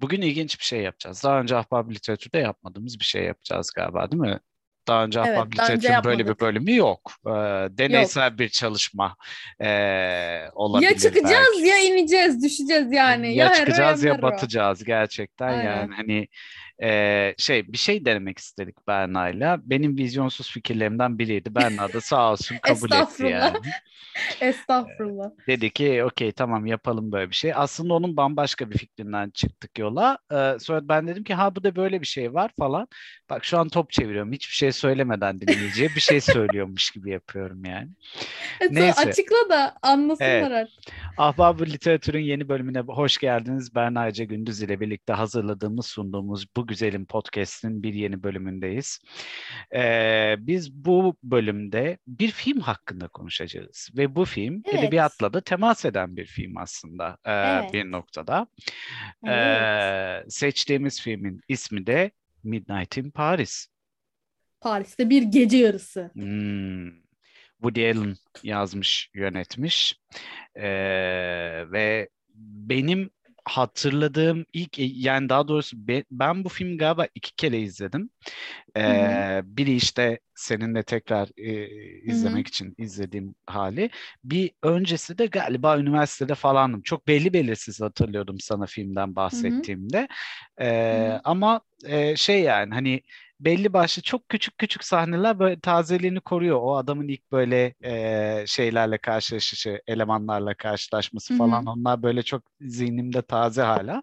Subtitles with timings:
[0.00, 1.24] Bugün ilginç bir şey yapacağız.
[1.24, 4.40] Daha önce ahbap literatürde yapmadığımız bir şey yapacağız galiba değil mi?
[4.88, 7.12] Daha önce Evet, ahbap literatürün böyle bir bölümü yok.
[7.26, 7.30] Ee,
[7.70, 9.16] deneysel bir çalışma
[9.60, 11.68] ee, olabilir Ya çıkacağız belki.
[11.68, 13.34] ya ineceğiz, düşeceğiz yani.
[13.34, 15.64] Ya hero çıkacağız ya batacağız gerçekten Aynen.
[15.64, 16.28] yani hani
[16.82, 19.58] e, şey bir şey denemek istedik Berna'yla.
[19.64, 21.54] Benim vizyonsuz fikirlerimden biriydi.
[21.54, 23.56] Berna da sağ olsun kabul etti yani.
[24.40, 25.30] Estağfurullah.
[25.46, 27.52] Dedi ki okey tamam yapalım böyle bir şey.
[27.54, 30.18] Aslında onun bambaşka bir fikrinden çıktık yola.
[30.32, 32.88] Ee, sonra ben dedim ki ha bu da böyle bir şey var falan.
[33.30, 34.32] Bak şu an top çeviriyorum.
[34.32, 37.88] Hiçbir şey söylemeden dinleyiciye bir şey söylüyormuş gibi yapıyorum yani.
[38.60, 39.00] Evet, Neyse.
[39.00, 40.52] açıkla da anlasınlar Evet.
[40.52, 40.94] artık.
[41.16, 43.74] Ahbab Literatür'ün yeni bölümüne hoş geldiniz.
[43.74, 48.98] Berna Ece Gündüz ile birlikte hazırladığımız, sunduğumuz bu güzelim podcast'in bir yeni bölümündeyiz.
[49.74, 53.90] Ee, biz bu bölümde bir film hakkında konuşacağız.
[53.96, 54.78] Ve bu film Evet.
[54.78, 57.72] edebiyatla da temas eden bir film aslında e, Evet.
[57.74, 58.46] bir noktada.
[59.26, 59.36] Evet.
[60.26, 62.10] Ee, seçtiğimiz filmin ismi de
[62.44, 63.66] Midnight in Paris.
[64.60, 66.10] Paris'te bir gece yarısı.
[66.12, 66.90] Hmm.
[67.62, 70.00] Woody Allen yazmış, yönetmiş.
[70.54, 73.10] Ee, ve benim
[73.44, 78.10] hatırladığım ilk yani daha doğrusu be- ben bu filmi galiba iki kere izledim.
[78.76, 81.68] Ee, biri işte seninle tekrar e,
[82.10, 83.90] izlemek için izlediğim hali.
[84.24, 86.82] Bir öncesi de galiba üniversitede falandım.
[86.82, 90.08] Çok belli belirsiz hatırlıyordum sana filmden bahsettiğimde.
[90.60, 93.02] Ee, ama e, şey yani hani
[93.40, 96.58] belli başlı çok küçük küçük sahneler böyle tazeliğini koruyor.
[96.62, 103.62] O adamın ilk böyle e, şeylerle karşılaşışı, elemanlarla karşılaşması falan onlar böyle çok zihnimde taze
[103.62, 104.02] hala.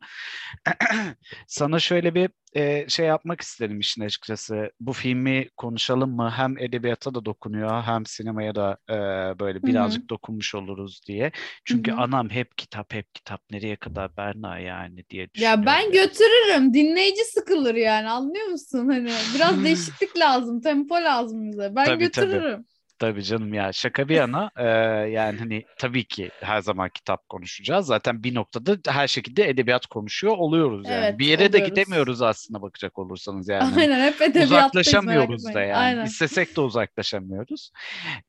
[1.47, 4.71] Sana şöyle bir e, şey yapmak istedim işin açıkçası.
[4.79, 6.31] Bu filmi konuşalım mı?
[6.35, 8.93] Hem edebiyata da dokunuyor hem sinemaya da e,
[9.39, 11.31] böyle birazcık dokunmuş oluruz diye.
[11.65, 11.95] Çünkü hı.
[11.95, 15.65] anam hep kitap hep kitap nereye kadar Berna yani diye Ya düşünüyorum.
[15.65, 16.73] ben götürürüm.
[16.73, 18.89] Dinleyici sıkılır yani anlıyor musun?
[18.89, 21.75] Hani biraz değişiklik lazım, tempo lazım bize.
[21.75, 22.27] Ben Tabii, tabii.
[22.29, 22.65] götürürüm.
[22.65, 24.65] Tabii canım ya şaka bir yana e,
[25.09, 27.85] yani hani tabii ki her zaman kitap konuşacağız.
[27.85, 31.05] Zaten bir noktada her şekilde edebiyat konuşuyor oluyoruz yani.
[31.05, 31.69] Evet, bir yere de oluyoruz.
[31.69, 33.75] gidemiyoruz aslında bakacak olursanız yani.
[33.77, 35.75] Aynen hep edebiyattayız Uzaklaşamıyoruz da yani.
[35.75, 36.05] Aynen.
[36.05, 37.71] İstesek de uzaklaşamıyoruz.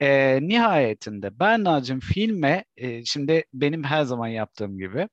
[0.01, 5.09] E, nihayetinde Berna'cığım filme e, şimdi benim her zaman yaptığım gibi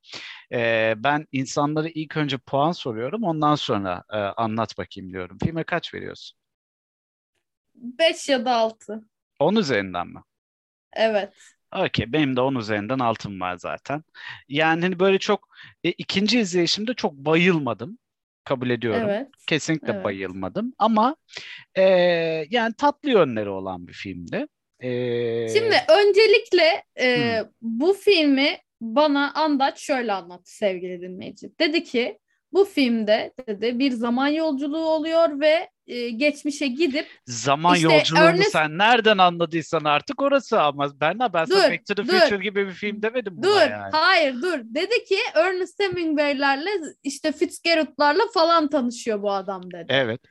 [0.51, 5.37] e, ben insanlara ilk önce puan soruyorum ondan sonra e, anlat bakayım diyorum.
[5.43, 6.37] Filme kaç veriyorsun?
[7.75, 9.03] 5 ya da 6.
[9.39, 10.19] 10 üzerinden mi?
[10.93, 11.33] Evet.
[11.75, 14.03] Okey, benim de 10 üzerinden altım var zaten.
[14.49, 15.47] Yani hani böyle çok
[15.83, 17.97] e, ikinci izleyişimde çok bayılmadım.
[18.43, 19.09] Kabul ediyorum.
[19.09, 19.27] Evet.
[19.47, 20.03] Kesinlikle evet.
[20.05, 20.73] bayılmadım.
[20.77, 21.15] Ama
[21.75, 21.81] e,
[22.49, 24.47] yani tatlı yönleri olan bir filmdi.
[24.79, 27.49] E, Şimdi öncelikle e, Hmm.
[27.61, 31.59] bu filmi bana Andaç şöyle anlattı sevgili dinleyici.
[31.59, 32.19] Dedi ki
[32.55, 38.49] bu filmde dedi bir zaman yolculuğu oluyor ve e, geçmişe gidip zaman işte yolculuğunu Ernest-
[38.51, 42.13] sen nereden anladıysan artık orası ama ben ben Dur, Back to the dur.
[42.13, 43.91] Future gibi bir film demedim buna dur yani.
[43.91, 46.69] hayır dur dedi ki Ernest Hemingway'lerle
[47.03, 49.85] işte Fitzgerald'larla falan tanışıyor bu adam dedi.
[49.89, 50.21] Evet.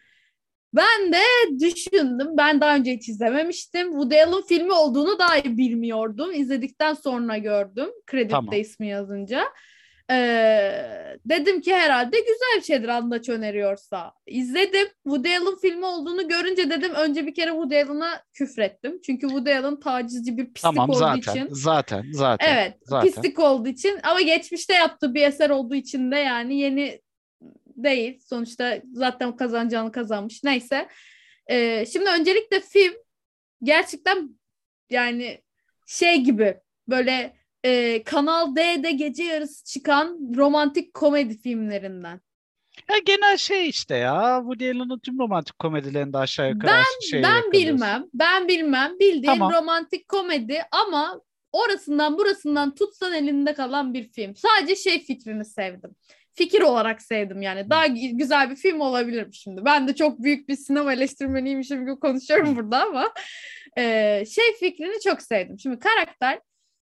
[0.75, 1.23] Ben de
[1.61, 2.29] düşündüm.
[2.39, 3.91] Ben daha önce hiç izlememiştim.
[3.91, 6.33] Woody Allen filmi olduğunu dahi bilmiyordum.
[6.35, 7.89] İzledikten sonra gördüm.
[8.07, 8.55] Kreditte Tamam.
[8.55, 9.45] ismi yazınca.
[10.11, 14.13] Ee, dedim ki herhalde güzel bir şeydir Andaç öneriyorsa.
[14.27, 14.89] İzledim.
[15.05, 19.01] Woody Allen filmi olduğunu görünce dedim önce bir kere Woody Allen'a küfrettim.
[19.01, 21.19] Çünkü Woody Allen tacizci bir pislik Tamam olduğu zaten.
[21.19, 21.49] için.
[21.51, 22.05] Zaten.
[22.13, 22.55] Zaten.
[22.55, 23.09] Evet, zaten.
[23.09, 27.01] pislik olduğu için ama geçmişte yaptığı bir eser olduğu için de yani yeni
[27.77, 28.21] değil.
[28.21, 30.45] Sonuçta zaten kazanacağını kazanmış.
[30.45, 30.89] Neyse.
[31.47, 32.95] Ee, şimdi öncelikle film
[33.63, 34.31] gerçekten
[34.91, 35.43] yani
[35.87, 36.57] şey gibi
[36.89, 42.21] böyle e, Kanal D'de gece yarısı çıkan romantik komedi filmlerinden.
[42.91, 44.39] Ya genel şey işte ya.
[44.41, 48.05] Woody Allen'ın tüm romantik komedilerinde aşağı yukarı Ben şey ben bilmem.
[48.15, 48.93] Ben bilmem.
[49.01, 49.53] Bildiğin Tamam.
[49.53, 51.21] romantik komedi ama
[51.53, 54.37] orasından burasından tutsan elinde kalan bir film.
[54.37, 55.91] Sadece şey fikrini sevdim.
[56.33, 57.71] Fikir olarak sevdim yani.
[57.71, 59.65] Daha gü- güzel bir film olabilir şimdi.
[59.65, 63.13] Ben de çok büyük bir sinema eleştirmeniymişim gibi konuşuyorum burada ama
[63.79, 63.83] e,
[64.27, 65.59] şey fikrini çok sevdim.
[65.59, 66.41] Şimdi karakter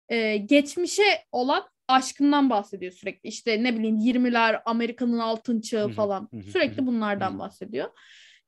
[0.09, 1.03] e, geçmişe
[1.33, 3.29] olan aşkından bahsediyor sürekli.
[3.29, 6.29] İşte ne bileyim 20'ler, Amerika'nın altın çağı falan.
[6.53, 7.89] Sürekli bunlardan bahsediyor.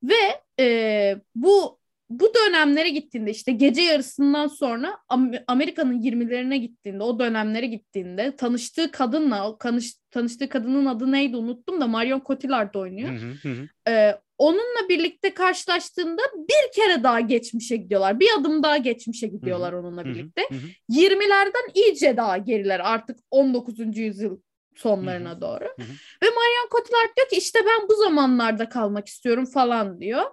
[0.03, 7.19] Ve e, bu bu dönemlere gittiğinde işte gece yarısından sonra Am- Amerika'nın 20'lerine gittiğinde o
[7.19, 13.09] dönemlere gittiğinde tanıştığı kadınla o tanış, tanıştığı kadının adı neydi unuttum da Marion Cotillard oynuyor.
[13.09, 13.67] Hı hı, hı hı.
[13.89, 18.19] Ee, onunla birlikte karşılaştığında bir kere daha geçmişe gidiyorlar.
[18.19, 20.41] Bir adım daha geçmişe gidiyorlar onunla Hı hı, birlikte.
[20.49, 20.67] hı hı.
[20.89, 23.97] 20'lerden iyice daha geriler artık 19.
[23.97, 24.37] yüzyıl
[24.75, 25.65] sonlarına doğru.
[25.65, 25.83] hı.
[26.23, 30.23] Ve Marion Cotillard diyor ki işte ben bu zamanlarda kalmak istiyorum falan diyor.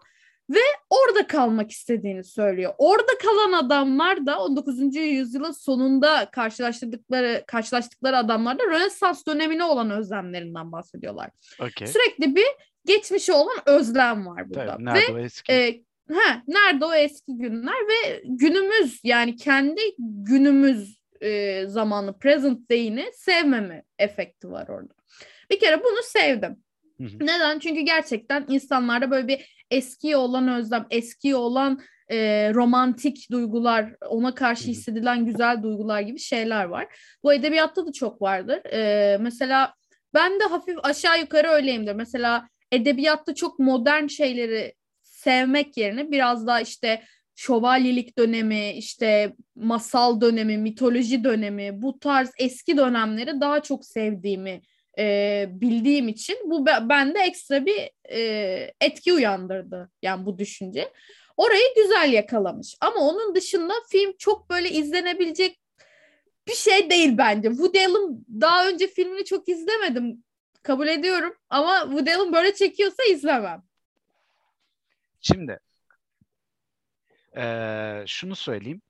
[0.50, 0.60] Ve
[0.90, 2.74] orada kalmak istediğini söylüyor.
[2.78, 4.96] Orada kalan adamlar da 19.
[4.96, 11.30] yüzyılın sonunda karşılaştıkları karşılaştıkları adamlar da Rönesans dönemine olan özlemlerinden bahsediyorlar.
[11.60, 11.86] Okey.
[11.88, 12.46] Sürekli bir
[12.86, 14.72] geçmişe olan özlem var burada.
[14.72, 15.52] Tabii, nerede Ve o eski?
[15.52, 15.82] e,
[16.12, 23.82] ha, nerede o eski günler ve günümüz yani kendi günümüz e, zamanı present day'ini sevmeme
[23.98, 24.94] efekti var orada.
[25.50, 26.56] Bir kere bunu sevdim.
[26.98, 27.16] Hı hı.
[27.20, 27.58] Neden?
[27.58, 34.68] Çünkü gerçekten insanlarda böyle bir eskiye olan özlem, eskiye olan e, romantik duygular, ona karşı
[34.68, 36.86] hissedilen güzel duygular gibi şeyler var.
[37.22, 38.60] Bu edebiyatta da çok vardır.
[38.72, 39.74] E, mesela
[40.14, 41.94] ben de hafif aşağı yukarı öyleyimdir.
[41.94, 47.02] Mesela edebiyatta çok modern şeyleri sevmek yerine biraz daha işte
[47.36, 54.62] şövalyelik dönemi, işte masal dönemi, mitoloji dönemi, bu tarz eski dönemleri daha çok sevdiğimi
[54.98, 60.92] e, bildiğim için bu be- bende ekstra bir e, etki uyandırdı yani bu düşünce.
[61.36, 65.60] Orayı güzel yakalamış ama onun dışında film çok böyle izlenebilecek
[66.48, 67.48] bir şey değil bence.
[67.48, 70.24] Woody Allen daha önce filmini çok izlemedim
[70.64, 73.62] kabul ediyorum ama Woody Allen böyle çekiyorsa izlemem.
[75.20, 75.58] Şimdi
[77.36, 78.82] eee, şunu söyleyeyim.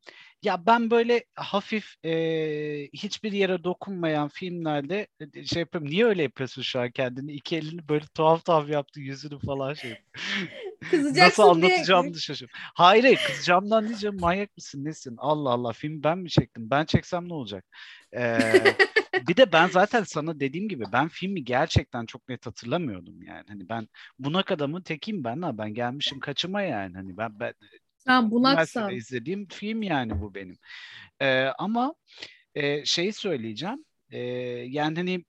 [0.42, 5.90] Ya ben böyle hafif eee, hiçbir yere dokunmayan filmlerde e, şey yapıyorum.
[5.90, 7.32] Niye öyle yapıyorsun şu an kendini?
[7.32, 9.94] İki elini böyle tuhaf tuhaf yaptı yüzünü falan şey.
[10.90, 12.58] Kızacaksın Nasıl diye- anlatacağımı da şaşırıyorum.
[12.74, 15.14] Hayır hayır kızacağımdan diyeceğim manyak mısın nesin?
[15.18, 16.70] Allah Allah film ben mi çektim?
[16.70, 17.64] Ben çeksem ne olacak?
[18.14, 18.76] Eee,
[19.28, 23.44] bir de ben zaten sana dediğim gibi ben filmi gerçekten çok net hatırlamıyordum yani.
[23.48, 23.88] Hani ben
[24.18, 26.94] bunak adamın tekiyim ben ha ben gelmişim kaçıma yani.
[26.96, 27.54] Hani ben, ben
[27.98, 28.92] Sen bunaksan.
[28.92, 30.58] izlediğim film yani bu benim.
[31.20, 31.94] Ee, ama
[32.54, 33.84] e, şeyi söyleyeceğim.
[34.10, 34.18] Ee,
[34.68, 35.24] yani hani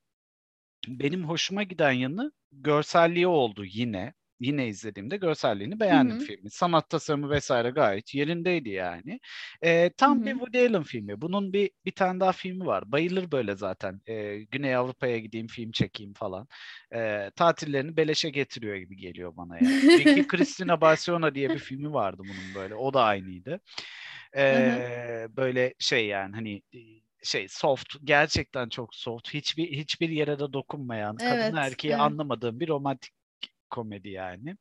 [0.88, 4.14] benim hoşuma giden yanı görselliği oldu yine.
[4.40, 6.26] Yine izlediğimde görselliğini beğendim Hı hı.
[6.26, 6.50] filmin.
[6.50, 9.20] Sanat tasarımı vesaire gayet yerindeydi yani.
[9.64, 10.32] Ee, tam Hı bir.
[10.32, 11.22] Woody Allen filmi.
[11.22, 12.92] Bunun bir bir tane daha filmi var.
[12.92, 14.02] Bayılır böyle zaten.
[14.08, 16.48] Ee, Güney Avrupa'ya gideyim film çekeyim falan.
[16.96, 19.88] Ee, tatillerini beleşe getiriyor gibi geliyor bana yani.
[20.00, 22.76] Vicky Cristina Barcelona diye bir filmi vardı bunun böyle.
[22.76, 23.60] O da aynıydı.
[24.38, 26.80] Ee, böyle şey yani hani e,
[27.24, 32.02] şey soft gerçekten çok soft hiçbir hiçbir yere de dokunmayan Evet, kadın erkeği evet.
[32.02, 33.15] anlamadığım bir romantik
[33.76, 34.56] komedi yani.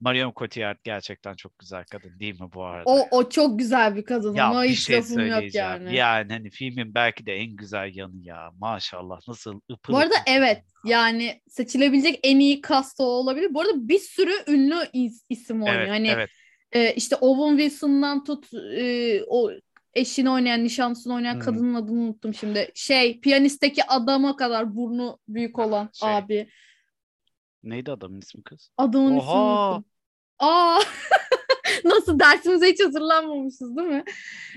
[0.00, 2.90] Marion Cotillard gerçekten çok güzel kadın değil mi bu arada?
[2.90, 5.94] O, o çok güzel bir kadın ya ama bir hiç şey lafım yok yani.
[5.94, 8.50] Yani hani filmin belki de en güzel yanı ya.
[8.58, 13.54] Maşallah nasıl ıpır Bu arada ıpır evet yani seçilebilecek en iyi cast o olabilir.
[13.54, 15.80] Bu arada bir sürü ünlü is- isim oynuyor.
[15.80, 16.30] Evet, hani evet.
[16.72, 19.50] e, işte Owen Wilson'dan tut e, o
[19.94, 21.38] eşini oynayan, nişanlısını oynayan Hı.
[21.38, 22.70] kadının adını unuttum şimdi.
[22.74, 26.48] Şey piyanistteki adama kadar burnu büyük olan Şey, abi.
[27.64, 28.70] Neydi adamın ismi kız?
[28.76, 29.70] Adamın Oha!
[29.70, 29.90] unuttum.
[30.38, 30.80] Aa
[31.84, 34.04] nasıl dersimize hiç hazırlanmamışız değil mi?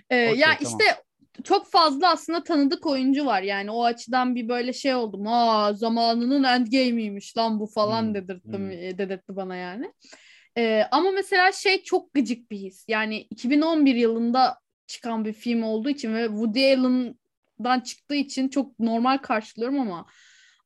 [0.09, 0.59] Ee, Okey, ya tamam.
[0.61, 1.03] işte
[1.43, 5.27] çok fazla aslında tanıdık oyuncu var yani o açıdan bir böyle şey oldum.
[5.27, 8.71] Aa zamanının endgame'iymiş lan bu falan Hmm, dedirttim hmm.
[8.71, 9.93] e, dedirtti bana yani.
[10.57, 12.85] Ee, ama mesela şey çok gıcık bir his.
[12.87, 19.17] Yani 2011 yılında çıkan bir film olduğu için ve Woody Allen'dan çıktığı için çok normal
[19.17, 20.05] karşılıyorum ama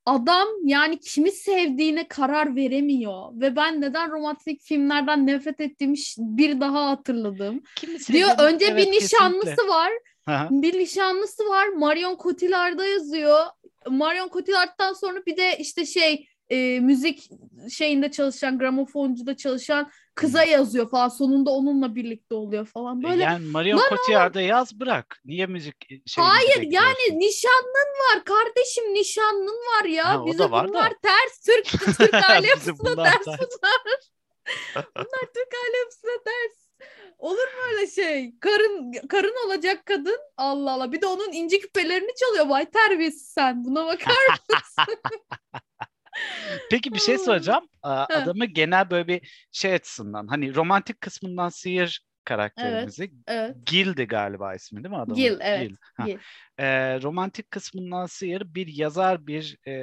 [0.06, 6.90] adam yani kimi sevdiğine karar veremiyor ve ben neden romantik filmlerden nefret ettiğimi bir daha
[6.90, 7.62] hatırladım.
[7.76, 9.68] Kimi Diyor sevdiğini- önce evet, bir nişanlısı kesinlikle.
[9.68, 9.92] var.
[10.30, 10.48] Hı.
[10.52, 11.68] Bir nişanlısı var.
[11.68, 13.46] Marion Cotillard'da yazıyor.
[13.90, 17.30] Marion Cotillard'dan sonra bir de işte şey e, müzik
[17.72, 21.08] şeyinde çalışan, gramofoncuda çalışan kıza yazıyor falan.
[21.10, 23.04] Sonunda onunla birlikte oluyor falan.
[23.04, 25.22] Böyle Yani Marion Lan Cotillard'a yaz bırak.
[25.26, 26.72] Niye müzik şeyini Hayır bekliyorsun?
[26.72, 30.10] yani nişanlın var kardeşim nişanlın var ya.
[30.10, 30.70] Ha, Bize var da.
[30.74, 31.40] bunlar ters.
[31.46, 31.66] Türk,
[31.98, 33.26] Türk aile yapısına bunlar ters.
[33.28, 33.82] bunlar.
[34.96, 36.64] bunlar Türk aile yapısına ters.
[37.18, 38.40] Olur mu öyle şey?
[38.40, 40.18] Karın karın olacak kadın.
[40.38, 40.92] Allah Allah.
[40.92, 42.48] Bir de onun inci küpelerini çalıyor.
[42.48, 43.66] Vay terbiyesiz sen.
[43.66, 44.16] Buna bakar
[44.50, 44.96] mısın?
[46.70, 47.68] Peki bir şey soracağım.
[47.82, 53.12] Adamı genel böyle bir şey açısından hani romantik kısmından sıyır karakterimizi.
[53.28, 53.56] evet.
[53.66, 55.16] Gil'di galiba ismi değil mi adamın?
[55.16, 55.76] Gil, evet, Gil.
[55.94, 56.06] Ha.
[56.06, 56.18] Gil.
[56.58, 59.74] Ee, romantik kısmından sıyır bir yazar bir e,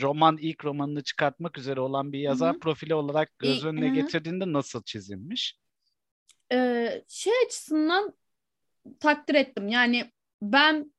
[0.00, 2.58] roman ilk romanını çıkartmak üzere olan bir yazar hı.
[2.58, 3.94] profili olarak göz önüne hı hı.
[3.94, 5.58] getirdiğinde nasıl çizilmiş?
[6.52, 8.14] Ee, şey açısından
[9.00, 9.68] takdir ettim.
[9.68, 10.92] Yani ben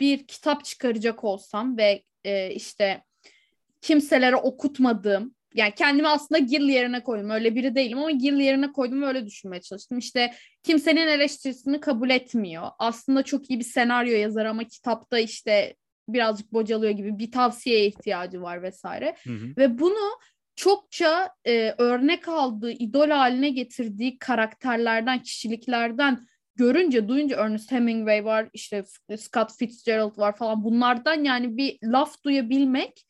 [0.00, 3.04] bir kitap çıkaracak olsam ve e, işte
[3.86, 7.30] kimselere okutmadığım yani kendimi aslında Gil yerine koydum.
[7.30, 9.98] Öyle biri değilim ama Gil yerine koydum ve öyle düşünmeye çalıştım.
[9.98, 12.68] İşte kimsenin eleştirisini kabul etmiyor.
[12.78, 15.74] Aslında çok iyi bir senaryo yazar ama kitapta işte
[16.08, 19.16] birazcık bocalıyor gibi bir tavsiyeye ihtiyacı var vesaire.
[19.24, 19.46] Hı hı.
[19.58, 20.18] Ve bunu
[20.56, 26.26] çokça e, örnek aldığı, idol haline getirdiği karakterlerden, kişiliklerden
[26.56, 28.84] görünce, duyunca Ernest Hemingway var, işte
[29.16, 33.05] Scott Fitzgerald var falan bunlardan yani bir laf duyabilmek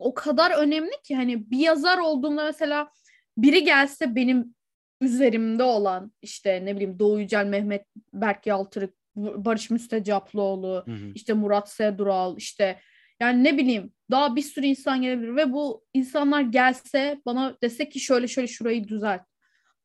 [0.00, 2.90] o kadar önemli ki hani bir yazar olduğumda mesela
[3.38, 4.54] biri gelse benim
[5.00, 11.12] üzerimde olan işte ne bileyim Doğu Yücel, Mehmet Berk Yaltırık, Barış Müstecaplıoğlu, Hı hı.
[11.14, 12.80] işte Murat Sedural, işte
[13.20, 18.00] yani ne bileyim daha bir sürü insan gelebilir ve bu insanlar gelse bana dese ki
[18.00, 19.20] şöyle şöyle şurayı düzelt.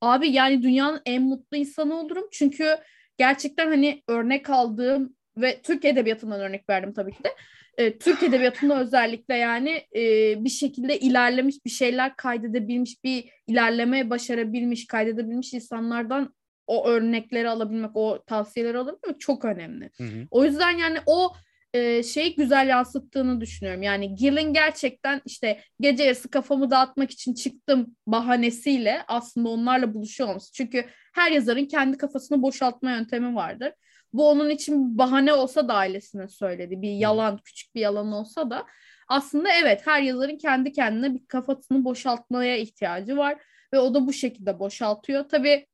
[0.02, 2.28] Abi yani dünyanın en mutlu insanı olurum.
[2.32, 2.78] Çünkü
[3.18, 7.30] gerçekten hani örnek aldığım ve Türk Edebiyatı'ndan örnek verdim tabii ki de.
[7.78, 10.02] E, Türk Edebiyatı'nda özellikle yani e,
[10.44, 16.34] bir şekilde ilerlemiş bir şeyler kaydedebilmiş, bir ilerleme başarabilmiş, kaydedebilmiş insanlardan
[16.68, 19.90] o örnekleri alabilmek, o tavsiyeleri alabilmek çok önemli.
[19.98, 20.28] Hı hı.
[20.32, 21.34] O yüzden yani o
[21.74, 23.84] e, şeyi güzel yansıttığını düşünüyorum.
[23.84, 30.54] Yani Gil'in gerçekten işte gece yarısı kafamı dağıtmak için çıktım bahanesiyle aslında onlarla buluşuyor olması.
[30.54, 33.72] Çünkü her yazarın kendi kafasını boşaltma yöntemi vardır.
[34.18, 36.82] Bu onun için bahane olsa da ailesine söyledi.
[36.82, 38.66] Bir yalan, küçük bir yalan olsa da
[39.08, 43.38] aslında evet her yazarın kendi kendine bir kafasını boşaltmaya ihtiyacı var
[43.74, 45.30] ve o da bu şekilde boşaltıyor.
[45.30, 45.68] Tabii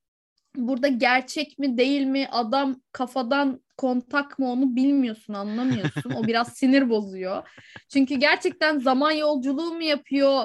[0.56, 6.12] burada gerçek mi değil mi adam kafadan kontak mı onu bilmiyorsun anlamıyorsun.
[6.12, 7.50] O biraz sinir bozuyor.
[7.90, 10.44] Çünkü gerçekten zaman yolculuğu mu yapıyor?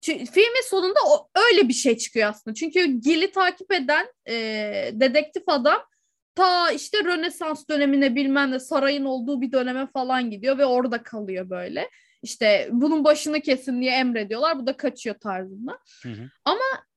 [0.00, 2.54] Çünkü filmin sonunda o öyle bir şey çıkıyor aslında.
[2.54, 4.34] Çünkü Gil'i takip eden e,
[4.92, 5.78] dedektif adam
[6.36, 11.50] ta işte Rönesans dönemine bilmem ne sarayın olduğu bir döneme falan gidiyor ve orada kalıyor
[11.50, 11.90] böyle.
[12.22, 14.58] İşte bunun başını kesin diye emrediyorlar.
[14.58, 15.78] Bu da kaçıyor tarzında.
[16.02, 16.30] Hı hı.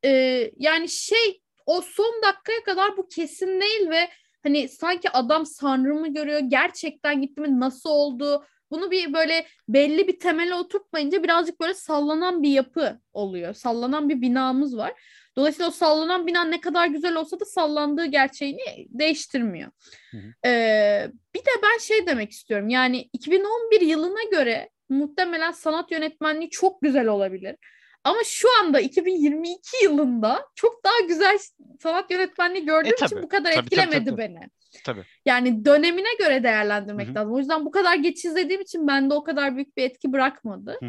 [0.03, 0.11] e,
[0.57, 4.09] yani şey o son dakikaya kadar bu kesin değil ve
[4.43, 10.07] hani sanki adam sanrı mı görüyor gerçekten gitti mi nasıl oldu bunu bir böyle belli
[10.07, 13.53] bir temele oturtmayınca birazcık böyle sallanan bir yapı oluyor.
[13.53, 14.93] Sallanan bir binamız var.
[15.37, 19.71] Dolayısıyla o sallanan bina ne kadar güzel olsa da sallandığı gerçeğini değiştirmiyor.
[20.11, 20.49] Hı hı.
[20.49, 22.69] Ee, bir de ben şey demek istiyorum.
[22.69, 27.55] Yani 2011 yılına göre muhtemelen sanat yönetmenliği çok güzel olabilir.
[28.03, 31.37] Ama şu anda 2022 yılında çok daha güzel
[31.83, 33.05] sanat yönetmenliği gördüğüm E, tabii.
[33.07, 34.17] için bu kadar Tabii, etkilemedi tabii, tabii.
[34.17, 34.39] beni.
[34.83, 35.03] Tabii.
[35.25, 37.15] Yani dönemine göre değerlendirmek Hı hı.
[37.15, 37.33] lazım.
[37.33, 40.79] O yüzden bu kadar geç izlediğim için bende o kadar büyük bir etki bırakmadı.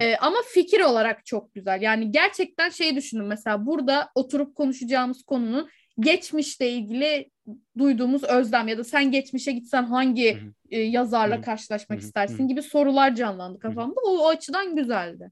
[0.00, 1.82] Ee, ama fikir olarak çok güzel.
[1.82, 5.68] Yani gerçekten şeyi düşünün mesela burada oturup konuşacağımız konunun
[6.00, 7.30] geçmişle ilgili
[7.78, 10.50] duyduğumuz özlem ya da sen geçmişe gitsen hangi Hı hı.
[10.70, 11.42] e, yazarla Hı hı.
[11.44, 12.06] karşılaşmak Hı hı.
[12.06, 14.00] istersin gibi sorular canlandı kafamda.
[14.04, 15.30] O, o açıdan güzeldi.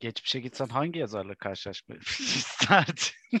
[0.00, 3.40] Geçmişe gitsen hangi yazarla karşılaşmayı isterdin?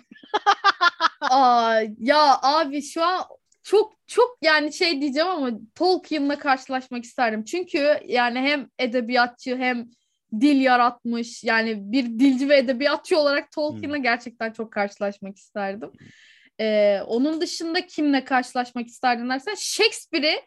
[1.20, 3.24] Aa, ya abi şu an
[3.68, 7.44] çok çok yani şey diyeceğim ama Tolkien'la karşılaşmak isterdim.
[7.44, 9.90] Çünkü yani hem edebiyatçı hem
[10.40, 15.90] dil yaratmış yani bir dilci ve edebiyatçı olarak Tolkien'la gerçekten çok karşılaşmak isterdim.
[16.60, 20.40] Ee, onun dışında kimle karşılaşmak isterdin dersen Shakespeare'i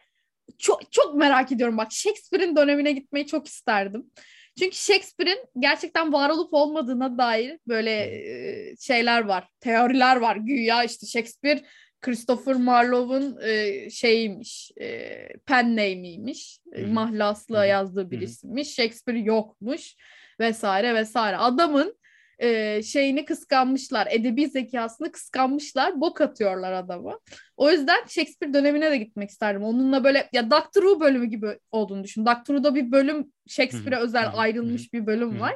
[0.57, 4.05] çok çok merak ediyorum bak Shakespeare'in dönemine gitmeyi çok isterdim.
[4.59, 10.35] Çünkü Shakespeare'in gerçekten var olup olmadığına dair böyle e, şeyler var, teoriler var.
[10.35, 11.61] Güya işte Shakespeare
[12.01, 16.59] Christopher Marlowe'un e, şeyiymiş, e, pen name'iymiş.
[16.73, 18.75] E, mahlasla yazdığı birisiymiş.
[18.75, 19.95] Shakespeare yokmuş
[20.39, 21.37] vesaire vesaire.
[21.37, 21.95] Adamın
[22.39, 27.19] e, şeyini kıskanmışlar, edebi zekasını kıskanmışlar, bok atıyorlar adama.
[27.57, 29.63] O yüzden Shakespeare dönemine de gitmek isterdim.
[29.63, 32.25] Onunla böyle ya Doctor Who bölümü gibi olduğunu düşün.
[32.25, 35.55] Doctor Who'da bir bölüm Shakespeare'e özel ayrılmış bir bölüm var.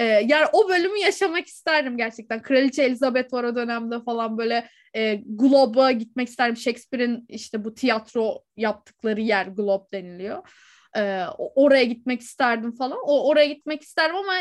[0.00, 2.42] Ee, yani o bölümü yaşamak isterdim gerçekten.
[2.42, 6.56] Kraliçe Elizabeth var o dönemde falan böyle e, Globe'a gitmek isterdim.
[6.56, 10.48] Shakespeare'in işte bu tiyatro yaptıkları yer Globe deniliyor.
[11.38, 12.98] O- oraya gitmek isterdim falan.
[13.04, 14.32] O oraya gitmek isterdim ama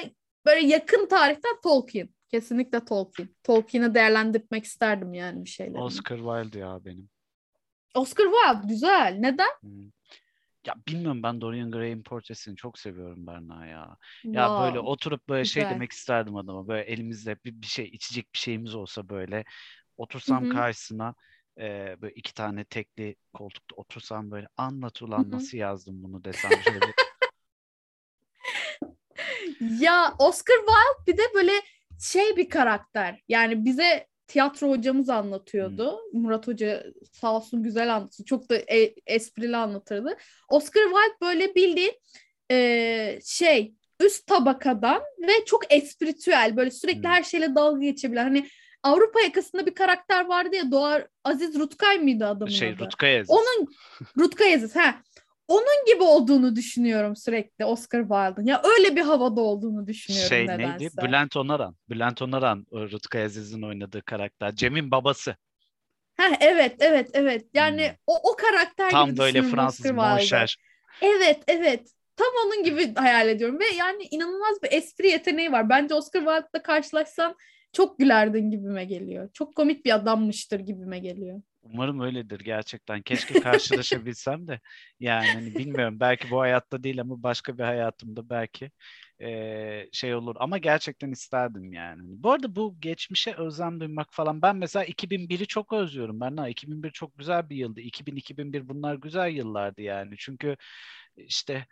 [0.46, 2.10] böyle yakın tarihten Tolkien.
[2.32, 3.30] Kesinlikle Tolkien.
[3.44, 5.80] Tolkien'i değerlendirmek isterdim yani bir şeyler.
[5.80, 7.10] Oscar Wilde ya benim.
[7.96, 9.16] Oscar Wilde güzel.
[9.20, 9.50] Neden?
[9.62, 9.90] Hmm.
[10.66, 13.98] Ya bilmiyorum ben Dorian Gray'in portresini çok seviyorum Berna ya.
[14.34, 15.70] Ya böyle oturup böyle şey güzel.
[15.70, 16.68] demek isterdim adama.
[16.68, 19.46] Böyle elimizde bir, bir şey içecek bir şeyimiz olsa böyle
[19.98, 20.48] otursam Hı hı.
[20.48, 21.16] karşısına
[21.60, 25.32] e, böyle iki tane tekli koltukta otursam böyle anlat ulan hı.
[25.32, 26.94] nasıl yazdım bunu desem şöyle
[29.60, 31.52] Ya Oscar Wilde bir de böyle
[32.00, 33.22] şey bir karakter.
[33.28, 36.00] Yani bize tiyatro hocamız anlatıyordu.
[36.14, 38.26] Murat Hoca sağ olsun güzel anlatıyor.
[38.28, 40.18] Çok da e- esprili anlatırdı.
[40.50, 41.94] Oscar Wilde böyle bildiğin
[42.52, 47.10] e, şey üst tabakadan ve çok espritüel böyle sürekli Hmm.
[47.12, 48.24] her şeyle dalga geçebilen.
[48.24, 48.48] Hani
[48.84, 52.84] Avrupa yakasında bir karakter vardı ya Doğar Aziz Rutkay mıydı adamın şey adı?
[52.86, 53.30] Rutkay Aziz.
[53.30, 53.68] Onun
[54.20, 54.96] Rutkay Aziz ha.
[55.50, 58.46] Onun gibi olduğunu düşünüyorum sürekli Oscar Wilde'ın.
[58.46, 60.84] Ya öyle bir havada olduğunu düşünüyorum Şey nedense.
[60.84, 60.92] neydi?
[61.02, 61.76] Bülent Onaran.
[61.90, 64.56] Bülent Onaran o Rutkay Aziz'in oynadığı karakter.
[64.56, 65.36] Cem'in babası.
[66.18, 67.46] Heh, evet evet evet.
[67.54, 67.96] Yani Hmm.
[68.08, 70.58] o o karakter Tam gibi böyle düşünüyorum Fransız monşer.
[71.02, 71.90] Evet evet.
[72.16, 75.70] Tam onun gibi hayal ediyorum ve yani inanılmaz bir espri yeteneği var.
[75.70, 77.36] Bence Oscar Wilde'la karşılaşsan
[77.74, 79.30] çok gülerdin gibime geliyor.
[79.34, 81.42] Çok komik bir adammıştır gibime geliyor.
[81.74, 83.02] Umarım öyledir gerçekten.
[83.02, 84.60] Keşke karşılaşabilsem de.
[85.00, 88.72] Yani hani bilmiyorum belki bu hayatta değil ama başka bir hayatımda belki
[89.20, 90.36] eee, şey olur.
[90.40, 92.02] Ama gerçekten isterdim yani.
[92.06, 94.42] Bu arada bu geçmişe özlem duymak falan.
[94.42, 96.20] Ben mesela 2001'i çok özlüyorum.
[96.20, 97.82] Ben ha 2001 çok güzel bir yıldı.
[97.82, 100.16] 2000-2001 bunlar güzel yıllardı yani.
[100.18, 100.58] Çünkü
[101.18, 101.68] işte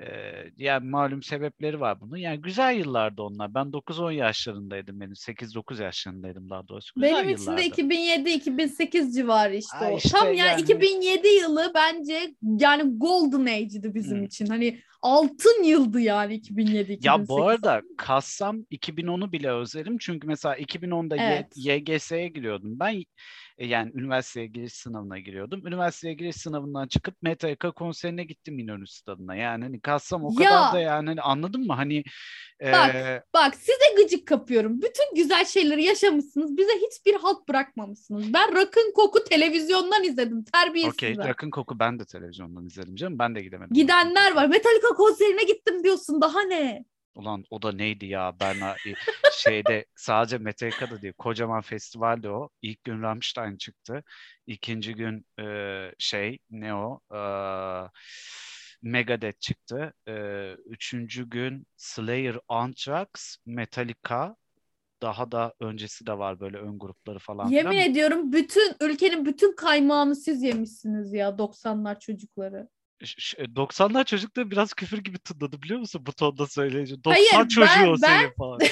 [0.00, 2.16] eee, yani malum sebepleri var bunun.
[2.16, 3.54] Yani güzel yıllardı onlar.
[3.54, 5.12] Ben 9-10 yaşlarındaydım benim.
[5.16, 6.92] 8-9 yaşlarındaydım daha doğrusu.
[6.96, 7.82] Güzel Benim için de yıllardı.
[7.82, 9.96] 2007-2008 civarı işte Ha, o.
[9.96, 14.24] işte Tam yani, yani- 2007 yılı bence yani golden age'di bizim Hı.
[14.24, 14.46] için.
[14.46, 17.06] Hani altın yıldı yani 2007-2008.
[17.06, 19.98] Ya bu arada kassam 2010'u bile özlerim.
[19.98, 21.46] Çünkü mesela 2010'da Y- Evet.
[21.56, 22.78] YGS'ye giriyordum.
[22.78, 23.02] Ben
[23.58, 25.66] e, yani üniversiteye giriş sınavına giriyordum.
[25.66, 29.34] Üniversiteye giriş sınavından çıkıp Metallica konserine gittim İnönü Stadı'na.
[29.36, 30.48] Yani hani kassam o Ya.
[30.48, 31.72] kadar da yani hani anladın mı?
[31.72, 32.04] Hani
[32.62, 34.82] Bak, e, Bak size gıcık kapıyorum.
[34.82, 36.56] Bütün güzel şeyleri yaşamışsınız.
[36.56, 38.32] Bize hiçbir halt bırakmamışsınız.
[38.34, 40.44] Ben Rock'ın Koku televizyondan izledim.
[40.44, 41.10] Terbiyesizler.
[41.14, 43.18] okey Rock'ın Koku ben de televizyondan izledim canım.
[43.18, 43.74] Ben de gidemedim.
[43.74, 44.46] Gidenler var.
[44.46, 46.20] Metallica konserine gittim diyorsun.
[46.20, 46.84] Daha ne?
[47.16, 48.76] Ulan o da neydi ya Berna
[49.32, 52.48] şeyde sadece Metallica'da değil kocaman festivalde o.
[52.62, 54.02] İlk gün Rammstein çıktı.
[54.46, 55.46] İkinci gün e,
[55.98, 57.20] şey ne o e,
[58.82, 59.92] Megadeth çıktı.
[60.08, 60.12] E,
[60.52, 64.36] üçüncü gün Slayer, Anthrax, Metallica
[65.02, 70.16] daha da öncesi de var böyle ön grupları falan Yemin ediyorum bütün ülkenin bütün kaymağını
[70.16, 72.68] siz yemişsiniz ya 90'lar çocukları.
[73.04, 77.04] Ş- ş- 90'lar çocukluğu biraz küfür gibi tınladı biliyor musun bu tonda söyleyince.
[77.04, 78.58] 90 Hayır, çocuğu ben- o ben- senin falan.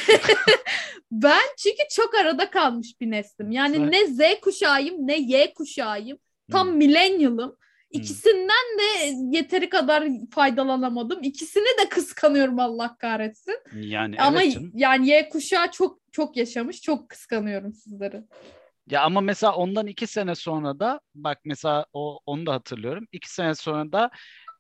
[1.13, 3.51] Ben çünkü çok arada kalmış bir neslim.
[3.51, 6.19] Yani Sen- ne Z kuşağıyım ne Y kuşağıyım.
[6.53, 6.77] Tam Hmm.
[6.77, 7.57] millennial'ım.
[7.91, 11.23] İkisinden de yeteri kadar faydalanamadım.
[11.23, 13.55] İkisini de kıskanıyorum Allah kahretsin.
[13.75, 14.71] Yani Ama evet canım.
[14.75, 16.81] yani Y kuşağı çok çok yaşamış.
[16.83, 18.23] Çok kıskanıyorum sizleri.
[18.91, 23.05] Ya ama mesela ondan iki sene sonra da bak mesela o onu da hatırlıyorum.
[23.13, 24.11] İki sene sonra da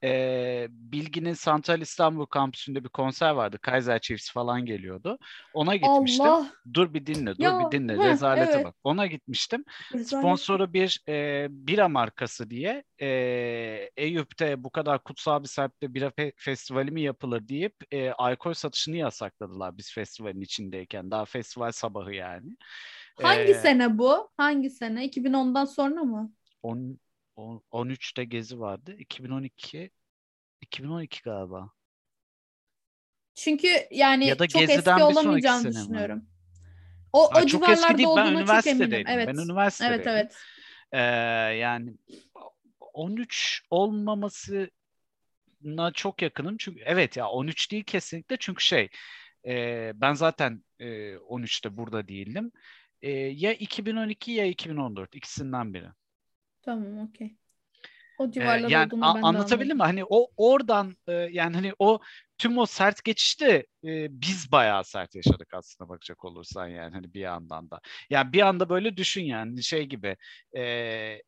[0.04, 3.58] e, Bilgi'nin Santral İstanbul kampüsünde bir konser vardı.
[3.62, 5.18] Kaiser Chiefs falan geliyordu.
[5.54, 6.30] Ona gitmiştim.
[6.30, 6.52] Allah.
[6.74, 7.92] Dur bir dinle, dur Ya, bir dinle.
[7.98, 8.64] heh, Rezalete evet.
[8.64, 8.76] bak.
[8.84, 9.64] Ona gitmiştim.
[9.94, 10.04] Rezalet.
[10.18, 13.06] Sponsoru bir e, bira markası diye e,
[13.96, 18.96] Eyüp'te bu kadar kutsal bir semtte bira fe- festivali mi yapılır deyip e, alkol satışını
[18.96, 21.10] yasakladılar biz festivalin içindeyken.
[21.10, 22.56] Daha festival sabahı yani.
[23.22, 24.30] Hangi E, sene bu?
[24.36, 25.04] Hangi sene?
[25.04, 26.32] 2010'dan sonra mı?
[26.62, 26.98] 10,
[27.36, 28.96] 10 13'te gezi vardı.
[28.98, 29.90] 2012
[30.60, 31.70] 2012 galiba.
[33.34, 35.74] Çünkü yani Ya da çok eski olamayacağını mi?
[35.74, 36.24] düşünüyorum.
[37.12, 38.08] O, Ha, o çok eski değil.
[38.16, 39.12] Ben üniversitedeydim.
[39.12, 39.28] Evet.
[39.28, 40.12] Ben üniversitedeydim.
[40.12, 40.36] Evet evet.
[40.92, 40.98] Ee,
[41.58, 41.94] yani
[42.94, 44.70] 13 olmamasına
[45.94, 46.56] çok yakınım.
[46.58, 48.36] Çünkü evet ya 13 değil kesinlikle.
[48.40, 48.88] Çünkü şey
[49.46, 52.52] e, ben zaten e, 13'te burada değildim.
[53.02, 55.88] E, ya 2012 ya 2014 ikisinden biri.
[56.62, 57.36] Tamam okey.
[58.18, 59.82] O Ee, civarlarda yani olduğunu ben anlatabildim mi?
[59.82, 62.00] Hani o oradan e, yani hani o
[62.38, 67.20] tüm o sert geçişte e, biz bayağı sert yaşadık aslında bakacak olursan yani hani bir
[67.20, 67.80] yandan da.
[68.10, 70.16] Yani bir anda böyle düşün yani şey gibi
[70.56, 70.62] e,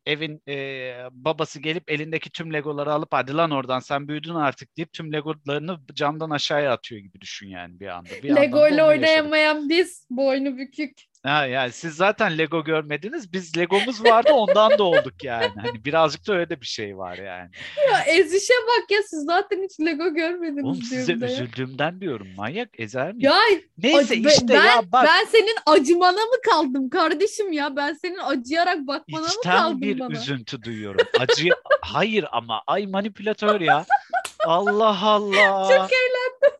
[0.06, 4.92] evin e, babası gelip elindeki tüm legoları alıp hadi lan oradan sen büyüdün artık deyip
[4.92, 8.10] tüm legolarını camdan aşağıya atıyor gibi düşün yani bir anda.
[8.22, 8.88] Bir Lego ile yaşadık.
[8.88, 11.02] oynayamayan biz boynu bükük.
[11.26, 13.32] Ha, yani siz zaten Lego görmediniz.
[13.32, 15.52] Biz Legomuz vardı ondan da olduk yani.
[15.56, 17.50] Hani birazcık da öyle de bir şey var yani.
[17.92, 22.28] Ya ezişe bak ya siz zaten hiç Lego görmediniz Oğlum size üzüldüğümden diyorum.
[22.36, 23.20] Manyak ezer miyim?
[23.20, 23.38] Ya
[23.78, 27.76] Neyse be- işte ben, ya bak ben senin acımana mı kaldım kardeşim ya?
[27.76, 30.12] Ben senin acıyarak bakmana mı içten kaldım bir bana?
[30.12, 31.06] üzüntü duyuyorum.
[31.20, 31.48] Acı
[31.82, 33.86] hayır ama ay manipülatör ya.
[34.46, 35.62] Allah Allah.
[35.62, 36.55] Çok eğlendim.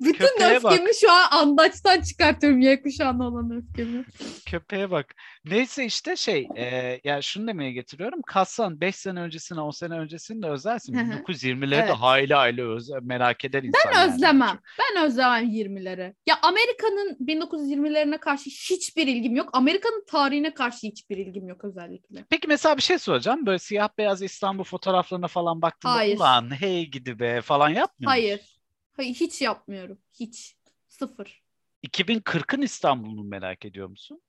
[0.00, 0.72] Bütün Köpeğe bak.
[0.72, 4.04] öfkemi şu an andaçtan çıkartıyorum Y kuşağına olan öfkemi.
[4.46, 5.14] Köpeğe bak.
[5.44, 8.22] Neyse işte şey e, ya şunu demeye getiriyorum.
[8.26, 10.94] Kassan 5 sene öncesine 10 sene öncesini de özlersin.
[10.94, 11.18] Hı hı.
[11.22, 11.90] 1920'leri de Evet.
[11.94, 13.80] hayli hayli öz merak eder insan.
[13.92, 14.12] Ben yani.
[14.14, 14.58] özlemem.
[14.78, 16.14] Ben özlemem 20'leri.
[16.26, 19.48] Ya Amerika'nın 1920'lerine karşı hiçbir ilgim yok.
[19.52, 22.24] Amerika'nın tarihine karşı hiçbir ilgim yok özellikle.
[22.30, 23.46] Peki mesela bir şey soracağım.
[23.46, 26.16] Böyle siyah beyaz İstanbul fotoğraflarına falan baktığında Hayır.
[26.16, 28.06] ulan hey gidi be falan yapmıyor musun?
[28.06, 28.53] Hayır.
[28.96, 29.98] Hayır hiç yapmıyorum.
[30.20, 30.56] Hiç.
[30.88, 31.42] Sıfır.
[31.86, 34.20] 2040'ın İstanbul'unu merak ediyor musun?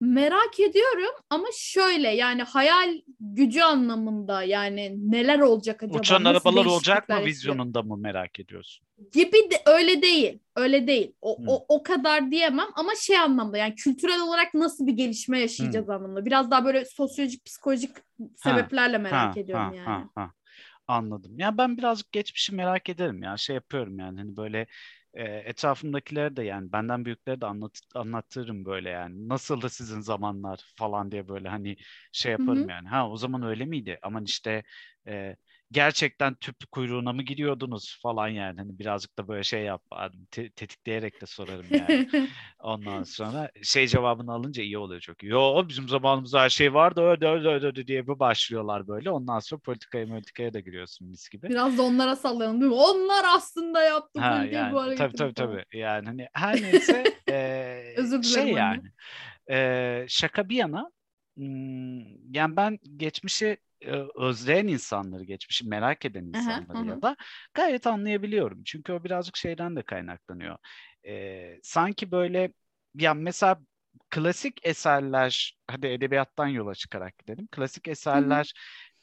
[0.00, 5.98] Merak ediyorum ama şöyle yani hayal gücü anlamında yani neler olacak acaba?
[5.98, 8.86] Uçan Nasıl arabalar olacak mı vizyonunda mı merak ediyorsun?
[9.12, 10.38] Gibi de öyle değil.
[10.56, 11.12] Öyle değil.
[11.22, 11.44] O, Hmm.
[11.48, 16.26] o, o kadar diyemem ama şey anlamda yani kültürel olarak nasıl bir gelişme yaşayacağız anlamında.
[16.26, 17.90] Biraz daha böyle sosyolojik, psikolojik
[18.36, 19.86] sebeplerle merak Ha, ediyorum ha, yani.
[19.86, 20.32] ha, ha.
[20.88, 21.38] Anladım.
[21.38, 23.36] Ya ben birazcık geçmişi merak ederim ya.
[23.36, 24.66] Şey yapıyorum yani hani böyle
[25.14, 29.28] e, etrafımdakilere de yani benden büyüklere de anlat, anlatırım böyle yani.
[29.28, 31.76] Nasıldı sizin zamanlar falan diye böyle hani
[32.12, 32.68] şey Hı yaparım hı.
[32.68, 32.88] yani.
[32.88, 33.98] Ha o zaman öyle miydi?
[34.02, 34.62] Aman işte
[35.06, 35.36] e,
[35.72, 38.60] gerçekten tüp kuyruğuna mı giriyordunuz falan yani.
[38.60, 40.26] Hani birazcık da böyle şey yaparım.
[40.30, 41.98] te- tetikleyerek de sorarım yani.
[42.58, 45.22] Ondan sonra şey cevabını alınca iyi oluyor çok.
[45.22, 49.10] Yo bizim zamanımızda her şey vardı öyle öyle öyle öyle diye bir başlıyorlar böyle.
[49.10, 51.48] Ondan sonra politikaya politikaya da giriyorsun mis gibi.
[51.48, 52.78] Biraz da onlara sallayalım değil mi?
[52.78, 55.64] Onlar aslında yaptı Ha bu diye yani bu hareketi tabii tabii tabii.
[55.72, 58.80] Yani hani her neyse eee, Özür şey dilerim anne.
[58.80, 58.82] yani
[59.50, 60.90] eee, şaka bir yana
[62.30, 63.58] yani ben geçmişi e,
[64.16, 67.16] özleyen insanları, geçmişi merak eden insanları ya da
[67.54, 68.62] gayet anlayabiliyorum.
[68.64, 70.56] Çünkü o birazcık şeyden de kaynaklanıyor.
[71.04, 72.52] Eee, sanki böyle
[72.94, 73.60] ya mesela
[74.10, 77.48] klasik eserler, hadi edebiyattan yola çıkarak gidelim.
[77.52, 78.52] Klasik eserler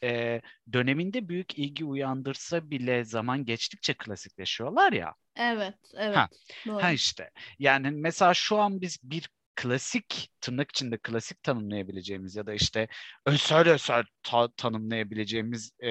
[0.03, 0.41] e,
[0.73, 5.13] döneminde büyük ilgi uyandırsa bile zaman geçtikçe klasikleşiyorlar ya.
[5.35, 6.15] Evet, evet.
[6.15, 6.29] Ha,
[6.67, 6.81] Doğru.
[6.81, 7.31] Ha işte.
[7.59, 12.87] Yani mesela şu an biz bir klasik tırnak içinde klasik tanımlayabileceğimiz ya da işte
[13.25, 15.89] özel özel ta- tanımlayabileceğimiz e,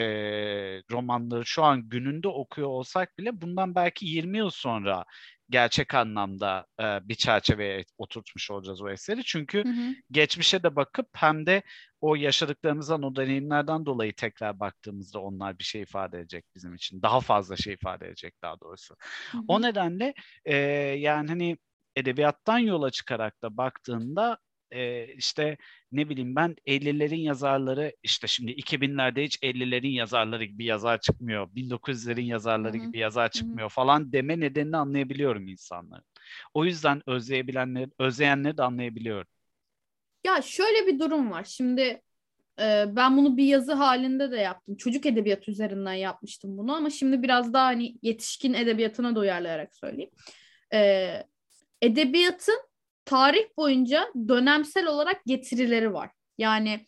[0.91, 5.05] romanları şu an gününde okuyor olsak bile bundan belki 20 yıl sonra
[5.51, 9.25] gerçek anlamda e, bir çerçeveye oturtmuş olacağız o eseri.
[9.25, 9.95] Çünkü Hı hı.
[10.11, 11.63] geçmişe de bakıp hem de
[12.01, 17.03] o yaşadıklarımızdan, o deneyimlerden dolayı tekrar baktığımızda onlar bir şey ifade edecek bizim için.
[17.03, 18.95] Daha fazla şey ifade edecek daha doğrusu.
[19.33, 19.43] Hı hı.
[19.49, 20.57] O nedenle e,
[20.99, 21.59] yani hani
[21.97, 24.39] edebiyattan yola çıkarak da baktığında
[24.71, 25.57] e, işte
[25.93, 31.49] ne bileyim ben 50'lerin yazarları işte şimdi 2000'lerde hiç 50'lerin yazarları gibi yazar çıkmıyor.
[31.49, 32.87] 1900'lerin yazarları Hı hı.
[32.87, 36.05] gibi yazar çıkmıyor falan deme nedenini anlayabiliyorum insanların.
[36.55, 39.29] O yüzden özleyebilenleri, özleyenleri de anlayabiliyorum.
[40.27, 41.45] Ya şöyle bir durum var.
[41.45, 42.03] Şimdi
[42.61, 44.77] e, ben bunu bir yazı halinde de yaptım.
[44.77, 50.11] Çocuk edebiyatı üzerinden yapmıştım bunu ama şimdi biraz daha hani yetişkin edebiyatına da uyarlayarak söyleyeyim.
[50.73, 51.11] E,
[51.85, 52.61] edebiyatın
[53.05, 56.11] tarih boyunca dönemsel olarak getirileri var.
[56.39, 56.85] Yani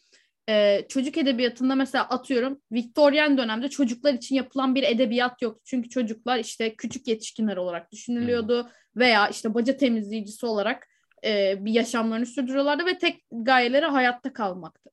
[0.49, 5.63] e, çocuk edebiyatında mesela atıyorum Viktoryen dönemde çocuklar için yapılan bir edebiyat yoktu.
[5.65, 10.89] Çünkü çocuklar işte küçük yetişkinler olarak düşünülüyordu veya işte baca temizleyicisi olarak
[11.25, 14.91] e, bir yaşamlarını sürdürüyorlardı ve tek gayeleri hayatta kalmaktı.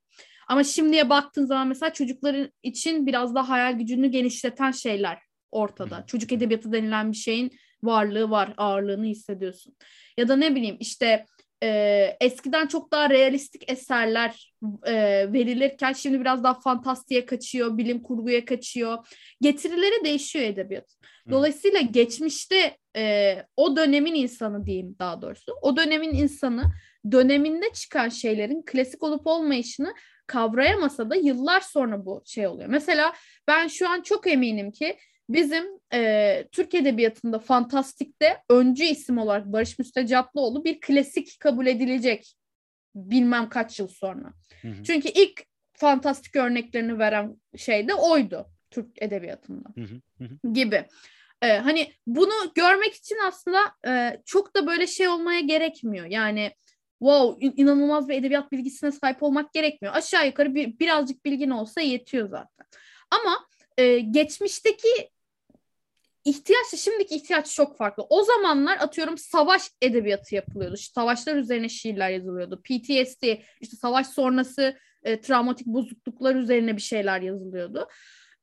[0.48, 5.20] Ama şimdiye baktığın zaman mesela çocukların için biraz daha hayal gücünü genişleten şeyler
[5.52, 6.04] ortada.
[6.08, 7.52] Çocuk edebiyatı denilen bir şeyin
[7.84, 9.76] varlığı var, ağırlığını hissediyorsun.
[10.18, 11.26] Ya da ne bileyim işte
[11.64, 14.54] e, eskiden çok daha realistik eserler
[14.86, 14.94] e,
[15.34, 18.98] verilirken şimdi biraz daha fantastiğe kaçıyor, bilim kurguya kaçıyor.
[19.42, 20.96] Getirileri değişiyor edebiyat.
[21.28, 21.32] Hı.
[21.32, 25.54] Dolayısıyla geçmişte e, o dönemin insanı diyeyim daha doğrusu.
[25.62, 26.64] O dönemin insanı
[27.12, 29.94] döneminde çıkan şeylerin klasik olup olmayışını
[30.28, 32.70] kavrayamasa da yıllar sonra bu şey oluyor.
[32.70, 33.14] Mesela
[33.48, 34.98] ben şu an çok eminim ki
[35.30, 42.36] bizim e, Türk Edebiyatı'nda fantastikte öncü isim olarak Barış Müstecaplıoğlu bir klasik kabul edilecek
[42.96, 44.34] bilmem kaç yıl sonra.
[44.62, 44.84] Hı hı.
[44.84, 49.82] Çünkü ilk fantastik örneklerini veren şey de oydu Türk Edebiyatı'nda Hı
[50.26, 50.86] hı, gibi.
[51.42, 56.06] Ee, hani bunu görmek için aslında e, çok da böyle şey olmaya gerekmiyor.
[56.06, 56.52] Yani
[57.00, 59.96] wow in- inanılmaz bir edebiyat bilgisine sahip olmak gerekmiyor.
[59.96, 62.66] Aşağı yukarı bir, birazcık bilgin olsa yetiyor zaten.
[63.12, 65.10] Ama e, geçmişteki
[66.26, 68.06] ihtiyaçla şimdiki ihtiyaç çok farklı.
[68.10, 70.76] O zamanlar atıyorum savaş edebiyatı yapılıyordu.
[70.76, 72.62] İşte Savaşlar üzerine şiirler yazılıyordu.
[72.62, 73.24] PTSD,
[73.62, 77.88] işte savaş sonrası e, travmatik bozukluklar üzerine bir şeyler yazılıyordu.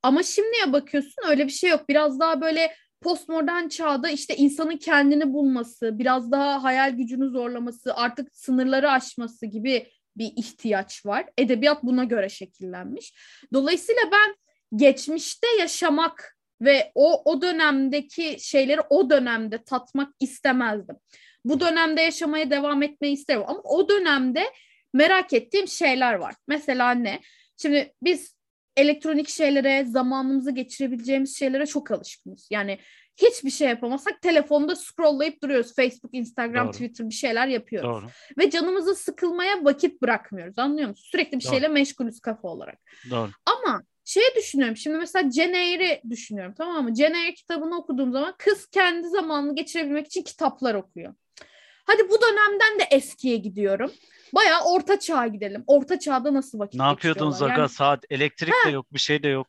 [0.03, 1.88] Ama şimdiye bakıyorsun öyle bir şey yok.
[1.88, 8.37] Biraz daha böyle postmodern çağda işte insanın kendini bulması, biraz daha hayal gücünü zorlaması, artık
[8.37, 11.27] sınırları aşması gibi bir ihtiyaç var.
[11.38, 13.14] Edebiyat buna göre şekillenmiş.
[13.53, 14.37] Dolayısıyla ben
[14.77, 20.96] geçmişte yaşamak ve o o dönemdeki şeyleri o dönemde tatmak istemezdim.
[21.44, 24.44] Bu dönemde yaşamaya devam etmeyi isterim ama o dönemde
[24.94, 26.35] merak ettiğim şeyler var.
[26.49, 27.20] Mesela ne?
[27.57, 28.35] Şimdi biz
[28.77, 32.49] elektronik şeylere, zamanımızı geçirebileceğimiz şeylere çok alışkınız.
[32.51, 32.79] Yani
[33.16, 35.75] hiçbir şey yapamasak telefonda scrolllayıp duruyoruz.
[35.75, 36.73] Facebook, Instagram, Doğru.
[36.73, 37.90] Twitter bir şeyler yapıyoruz.
[37.90, 38.07] Doğru.
[38.38, 40.59] Ve canımızı sıkılmaya vakit bırakmıyoruz.
[40.59, 41.05] Anlıyor musun?
[41.11, 41.53] Sürekli bir Doğru.
[41.53, 42.79] şeyle meşgulüz kafa olarak.
[43.11, 43.31] Doğru.
[43.46, 46.94] Ama şey düşünüyorum şimdi mesela Jane Eyre'i düşünüyorum tamam mı?
[46.94, 51.14] Jane Eyre kitabını okuduğum zaman kız kendi zamanını geçirebilmek için kitaplar okuyor.
[51.85, 53.92] Hadi bu dönemden de eskiye gidiyorum.
[54.35, 55.64] bayağı orta çağa gidelim.
[55.66, 59.29] Orta çağda nasıl vakit Ne yapıyordunuz aga Yani, saat elektrik de yok bir şey de
[59.29, 59.46] yok.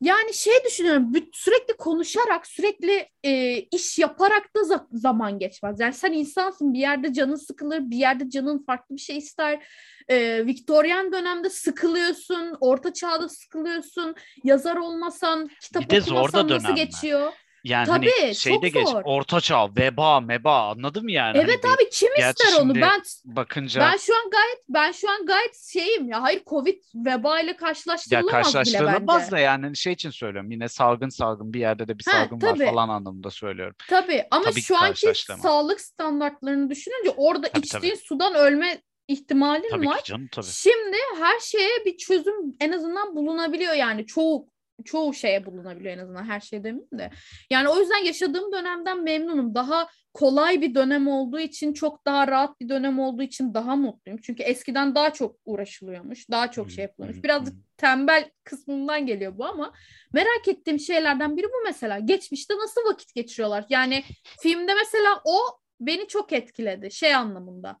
[0.00, 5.80] yani şey düşünüyorum sürekli konuşarak sürekli e, iş yaparak da za- zaman geçmez.
[5.80, 9.66] Yani sen insansın bir yerde canın sıkılır bir yerde canın farklı bir şey ister.
[10.08, 14.14] E, Viktoryen dönemde sıkılıyorsun, orta çağda sıkılıyorsun.
[14.44, 17.32] Yazar olmasan, kitap Bir okumasan nasıl geçiyor?
[17.64, 19.02] Yani Tabii, hani şeyde geç zor.
[19.04, 21.38] orta çağ, veba, meba anladın mı yani?
[21.38, 22.74] Hani Evet bir abi kim ister onu?
[22.74, 26.22] Ben bakınca ben şu an gayet ben şu an gayet şeyim ya.
[26.22, 29.30] Hayır Covid veba ile ya karşılaştırılamaz bile karşılaştırılamaz bence.
[29.30, 30.50] da yani şey için söylüyorum.
[30.50, 32.60] Yine salgın salgın bir yerde de bir Ha, salgın tabii.
[32.60, 33.74] var falan anlamında söylüyorum.
[33.88, 35.12] Tabii ama Tabii şu anki
[35.42, 39.98] sağlık standartlarını düşününce orada Tabii, içtiğin sudan ölme ihtimalin Tabii var.
[39.98, 40.46] ki canım tabii.
[40.46, 44.52] Şimdi her şeye bir çözüm en azından bulunabiliyor yani çoğu
[44.84, 47.10] çoğu şeye bulunabiliyor en azından her şey demeyeyim de.
[47.50, 49.54] Yani o yüzden yaşadığım dönemden memnunum.
[49.54, 54.20] Daha kolay bir dönem olduğu için çok daha rahat bir dönem olduğu için daha mutluyum.
[54.22, 57.24] Çünkü eskiden daha çok uğraşılıyormuş, daha çok şey yapılıyormuş.
[57.24, 59.72] Birazcık tembel kısmından geliyor bu ama
[60.12, 61.98] merak ettiğim şeylerden biri bu mesela.
[61.98, 63.64] Geçmişte nasıl vakit geçiriyorlar?
[63.68, 64.04] Yani
[64.40, 65.38] filmde mesela o
[65.80, 67.78] beni çok etkiledi şey anlamında.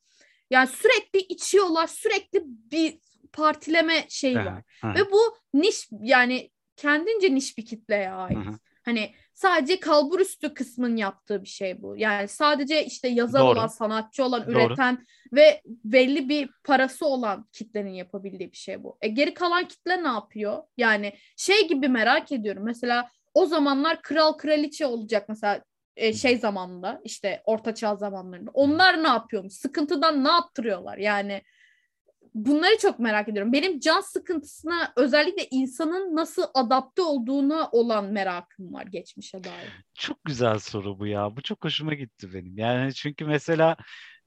[0.52, 2.98] Yani sürekli içiyorlar, sürekli bir
[3.32, 4.62] partileme şeyi Hı, var.
[4.80, 8.36] hı, Ve bu niş yani kendince niş bir kitleye ait.
[8.36, 8.58] hı hı.
[8.84, 11.96] Hani sadece kalburüstü kısmın yaptığı bir şey bu.
[11.96, 13.58] Yani sadece işte yazar Doğru.
[13.58, 14.52] olan, sanatçı olan, Doğru.
[14.52, 18.98] üreten ve belli bir parası olan kitlenin yapabildiği bir şey bu.
[19.00, 20.62] E geri kalan kitle ne yapıyor?
[20.76, 22.62] Yani şey gibi merak ediyorum.
[22.64, 25.62] Mesela o zamanlar kral kraliçe olacak mesela
[25.96, 28.50] e, şey zamanında işte ortaçağ zamanlarında.
[28.54, 29.52] Onlar ne yapıyormuş?
[29.52, 30.98] Sıkıntıdan ne yaptırıyorlar?
[30.98, 31.42] Yani
[32.34, 33.52] bunları çok merak ediyorum.
[33.52, 39.70] Benim can sıkıntısına özellikle insanın nasıl adapte olduğuna olan merakım var geçmişe dair.
[39.94, 41.36] Çok güzel soru bu ya.
[41.36, 42.58] Bu çok hoşuma gitti benim.
[42.58, 43.76] Yani çünkü mesela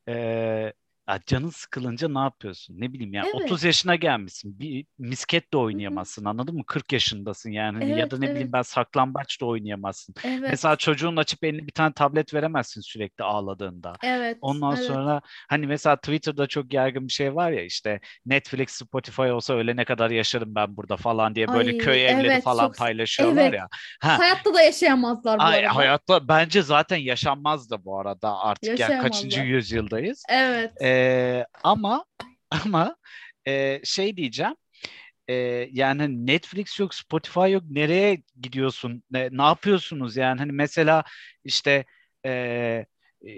[0.08, 0.73] eee,
[1.09, 2.75] ya canın sıkılınca ne yapıyorsun?
[2.79, 3.35] Ne bileyim ya Evet.
[3.35, 4.59] 30 yaşına gelmişsin.
[4.59, 6.25] Bir misket de oynayamazsın.
[6.25, 6.63] Anladın mı?
[6.67, 7.77] 40 yaşındasın yani.
[7.77, 8.53] Hani ya Evet, da ne bileyim evet.
[8.53, 10.15] ben saklambaç da oynayamazsın.
[10.23, 10.47] Evet.
[10.49, 13.93] Mesela çocuğun açıp eline bir tane tablet veremezsin sürekli ağladığında.
[14.03, 14.37] evet.
[14.41, 14.85] Ondan evet.
[14.87, 19.85] sonra hani mesela Twitter'da çok yaygın bir şey var ya işte Netflix, Spotify olsa ölene
[19.85, 23.53] kadar yaşarım ben burada falan diye böyle Ay, köy evleri evet, falan çok- paylaşıyorlar evet.
[23.53, 23.67] ya.
[24.01, 25.75] Ha, Hayatta da yaşayamazlar bu Ay, arada.
[25.75, 30.23] hayatta bence zaten yaşanmaz da bu arada artık yani kaçıncı yüzyıldayız.
[30.29, 30.71] Evet.
[30.81, 30.94] Ee,
[31.63, 32.05] ama
[32.65, 32.95] ama
[33.47, 34.55] e, şey diyeceğim
[35.27, 35.34] e,
[35.71, 41.03] yani Netflix yok Spotify yok nereye gidiyorsun ne, ne yapıyorsunuz yani hani mesela
[41.43, 41.86] işte
[42.25, 42.31] e,
[43.27, 43.31] e,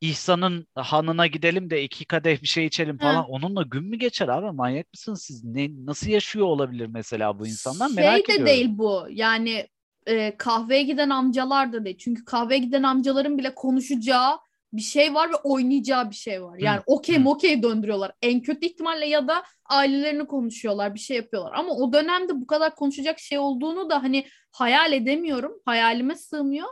[0.00, 3.26] İhsan'ın hanına gidelim de iki kadeh bir şey içelim falan Hı.
[3.26, 7.88] onunla gün mü geçer abi manyak mısınız siz ne, nasıl yaşıyor olabilir mesela bu insanlar
[7.88, 8.46] şey merak de ediyorum.
[8.46, 9.06] değil bu.
[9.10, 9.68] Yani
[10.06, 11.98] e, kahveye giden amcalar da değil.
[11.98, 14.38] Çünkü kahveye giden amcaların bile konuşacağı
[14.72, 16.58] bir şey var ve oynayacağı bir şey var.
[16.58, 18.12] Yani okey mokey döndürüyorlar.
[18.22, 21.52] En kötü ihtimalle ya da ailelerini konuşuyorlar, bir şey yapıyorlar.
[21.54, 25.52] Ama o dönemde bu kadar konuşacak şey olduğunu da hani hayal edemiyorum.
[25.64, 26.68] Hayalime sığmıyor.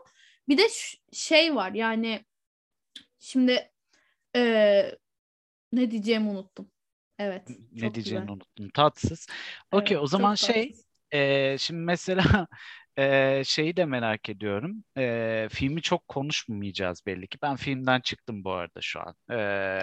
[0.49, 0.63] Bir de
[1.13, 2.25] şey var yani
[3.19, 3.71] şimdi
[4.37, 4.83] e,
[5.73, 6.71] ne diyeceğimi unuttum.
[7.19, 7.49] Evet.
[7.73, 8.29] ne diyeceğini güzel.
[8.29, 9.27] unuttum tatsız.
[9.73, 10.91] Okey Evet, o zaman şey tatsız.
[11.13, 12.47] Ee, şimdi mesela
[13.01, 14.85] e, şeyi de merak ediyorum.
[14.99, 17.39] Ee, filmi çok konuşmayacağız belli ki.
[17.43, 19.15] Ben filmden çıktım bu arada şu an.
[19.31, 19.35] Ee,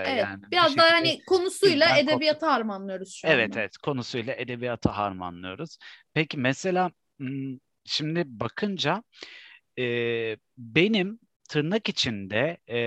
[0.07, 3.59] Evet, yani bir biraz daha hani konusuyla edebiyata harmanlıyoruz şu Evet anda.
[3.59, 5.77] evet konusuyla edebiyata harmanlıyoruz.
[6.13, 6.91] Peki mesela
[7.85, 9.03] şimdi bakınca
[9.79, 9.83] e,
[10.57, 12.77] benim tırnak içinde e,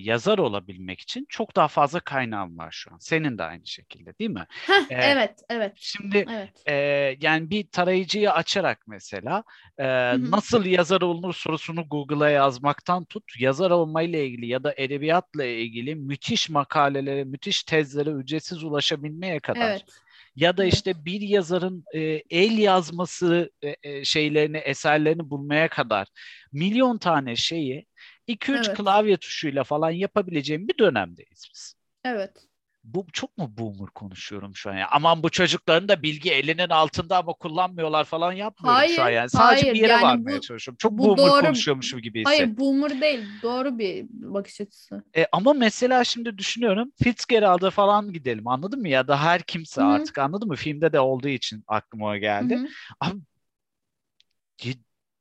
[0.00, 2.98] yazar olabilmek için çok daha fazla kaynağım var şu an.
[2.98, 4.46] Senin de aynı şekilde değil mi?
[4.66, 6.62] Heh, Ee, evet, evet, Şimdi evet.
[6.68, 6.74] ee,
[7.20, 9.44] yani bir tarayıcıyı açarak mesela
[9.78, 9.84] e,
[10.30, 16.50] nasıl yazar olunur sorusunu Google'a yazmaktan tut yazar olmayla ilgili ya da edebiyatla ilgili müthiş
[16.50, 19.84] makalelere, müthiş tezlere ücretsiz ulaşabilmeye kadar Evet.
[20.36, 26.08] Ya da işte bir yazarın e, el yazması e, e, şeylerini, eserlerini bulmaya kadar
[26.52, 27.86] milyon tane şeyi
[28.28, 28.76] 2-3 Evet.
[28.76, 32.49] klavye tuşuyla falan yapabileceğim bir dönemdeyiz biz Evet.
[32.84, 34.88] Bu çok mu boomer konuşuyorum şu an ya?
[34.90, 39.30] Aman bu çocukların da bilgi elinin altında ama kullanmıyorlar falan yapmıyorum şu an Hayır, yani.
[39.30, 39.74] Sadece hayır.
[39.74, 40.76] bir yere Yani varmaya bu- çalışıyorum.
[40.78, 42.24] Çok bu boomer doğru- konuşuyormuşum gibi.
[42.24, 43.28] Hayır, boomer değil.
[43.42, 45.02] Doğru bir bakış açısı.
[45.16, 48.88] E, ama mesela şimdi düşünüyorum Fitzgerald'a falan gidelim anladın mı?
[48.88, 49.88] Ya da her kimse Hı hı.
[49.88, 50.56] artık anladın mı?
[50.56, 52.54] Filmde de olduğu için aklıma o geldi.
[52.54, 52.68] Hı hı.
[53.00, 53.20] Abi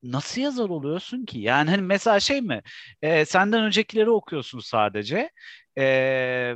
[0.03, 1.39] nasıl yazar oluyorsun ki?
[1.39, 2.61] Yani hani mesela şey mi?
[3.01, 5.29] E, senden öncekileri okuyorsun sadece.
[5.77, 6.55] E,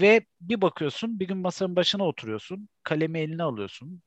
[0.00, 2.68] ve bir bakıyorsun bir gün masanın başına oturuyorsun.
[2.82, 4.02] Kalemi eline alıyorsun.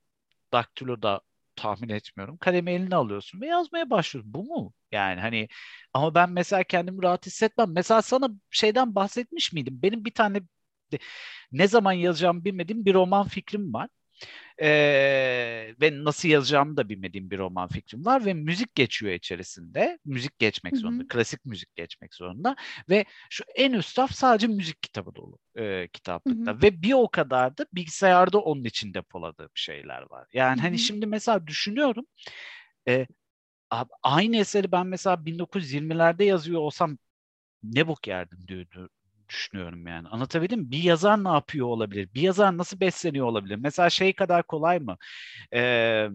[0.54, 1.22] Daktilo da
[1.56, 2.38] tahmin etmiyorum.
[2.38, 4.34] Kalemi eline alıyorsun ve yazmaya başlıyorsun.
[4.34, 4.74] Bu mu?
[4.92, 5.48] Yani hani
[5.94, 7.74] ama ben mesela kendimi rahat hissetmem.
[7.74, 9.80] Mesela sana şeyden bahsetmiş miydim?
[9.84, 10.42] Benim bir tane
[11.52, 13.90] ne zaman yazacağımı bilmediğim bir roman fikrim var.
[14.62, 20.00] Ee, ve nasıl yazacağımı da bilmediğim bir roman fikrim var ve müzik geçiyor içerisinde.
[20.06, 21.08] Müzik geçmek zorunda, Hı-hı.
[21.08, 22.56] klasik müzik geçmek zorunda
[22.90, 26.62] ve şu en üst raf sadece müzik kitabı dolu e, kitaplıkta Hı-hı.
[26.62, 30.28] ve bir o kadar da bilgisayarda onun için depoladığım şeyler var.
[30.34, 30.62] Yani Hı-hı.
[30.68, 32.06] hani şimdi mesela düşünüyorum
[32.88, 33.08] e,
[34.04, 36.98] aynı eseri ben mesela 1920'lerde yazıyor olsam
[37.64, 38.90] ne bok yerdim diyordu
[39.30, 40.08] düşünüyorum yani.
[40.08, 40.72] Anlatabildim mi?
[40.72, 42.10] Bir yazar ne yapıyor olabilir?
[42.16, 43.56] Bir yazar nasıl besleniyor olabilir?
[43.56, 44.98] Mesela şey kadar kolay mı?
[45.54, 46.08] Ee,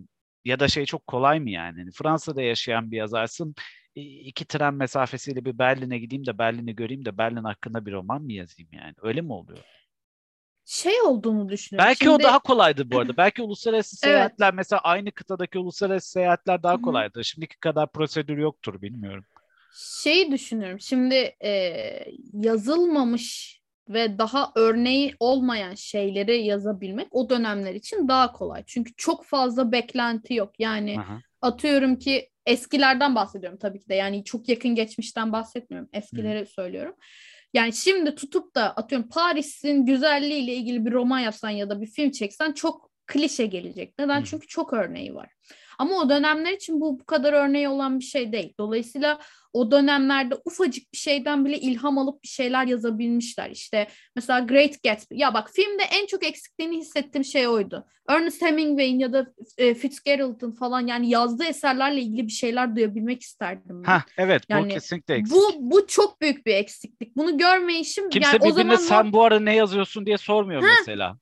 [0.44, 1.78] ya da şey çok kolay mı yani?
[1.78, 3.54] Hani Fransa'da yaşayan bir yazarsın.
[3.94, 8.32] iki tren mesafesiyle bir Berlin'e gideyim de Berlin'i göreyim de Berlin hakkında bir roman mı
[8.32, 8.94] yazayım yani?
[9.02, 9.58] Öyle mi oluyor?
[10.64, 11.88] şey olduğunu düşünüyorum.
[11.88, 12.10] Belki Şimdi...
[12.14, 13.16] o daha kolaydı bu arada.
[13.16, 14.54] Belki uluslararası seyahatler evet.
[14.56, 17.24] mesela aynı kıtadaki uluslararası seyahatler daha kolaydı.
[17.24, 19.24] Şimdiki kadar prosedür yoktur bilmiyorum
[19.74, 20.80] şeyi düşünüyorum.
[20.80, 21.82] Şimdi e,
[22.32, 28.62] yazılmamış ve daha örneği olmayan şeyleri yazabilmek o dönemler için daha kolay.
[28.66, 30.52] Çünkü çok fazla beklenti yok.
[30.58, 31.20] Yani Aha.
[31.42, 33.94] atıyorum ki eskilerden bahsediyorum tabii ki de.
[33.94, 35.88] Yani çok yakın geçmişten bahsetmiyorum.
[35.92, 36.46] Eskileri Hı.
[36.46, 36.94] söylüyorum.
[37.54, 42.10] Yani şimdi tutup da atıyorum Paris'in güzelliğiyle ilgili bir roman yapsan ya da bir film
[42.10, 43.94] çeksen çok klişe gelecek.
[43.98, 44.20] Neden?
[44.20, 44.24] Hı.
[44.24, 45.30] Çünkü çok örneği var.
[45.80, 48.54] Ama o dönemler için bu bu kadar örneği olan bir şey değil.
[48.58, 49.18] Dolayısıyla
[49.52, 53.50] o dönemlerde ufacık bir şeyden bile ilham alıp bir şeyler yazabilmişler.
[53.50, 55.14] İşte mesela Great Gatsby.
[55.16, 57.86] Ya bak filmde en çok eksikliğini hissettiğim şey oydu.
[58.08, 59.26] Ernest Hemingway'in ya da
[59.58, 63.82] e, Fitzgerald'ın falan yani yazdığı eserlerle ilgili bir şeyler duyabilmek isterdim.
[63.84, 65.36] Ha evet yani, bu kesinlikle eksik.
[65.36, 67.16] Bu bu çok büyük bir eksiklik.
[67.16, 70.68] Bunu görmeyişim Kimse yani birbirine o zaman sen bu arada ne yazıyorsun diye sormuyor ha,
[70.78, 71.16] mesela.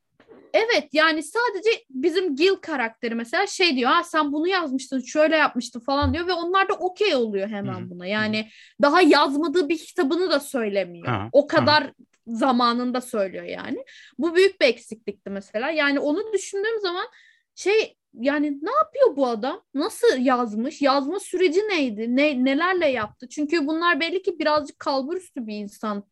[0.54, 5.80] Evet yani sadece bizim Gil karakteri mesela şey diyor ha sen bunu yazmıştın şöyle yapmıştın
[5.80, 8.06] falan diyor ve onlar da okey oluyor hemen buna.
[8.06, 8.48] Yani
[8.82, 11.06] daha yazmadığı bir kitabını da söylemiyor.
[11.06, 11.28] Ha.
[11.32, 11.92] O kadar ha.
[12.26, 13.84] zamanında söylüyor yani.
[14.18, 15.70] Bu büyük bir eksiklikti mesela.
[15.70, 17.06] Yani onu düşündüğüm zaman
[17.54, 19.62] şey yani ne yapıyor bu adam?
[19.74, 20.82] Nasıl yazmış?
[20.82, 22.16] Yazma süreci neydi?
[22.16, 23.28] Ne nelerle yaptı?
[23.28, 26.04] Çünkü bunlar belli ki birazcık kalburüstü bir insan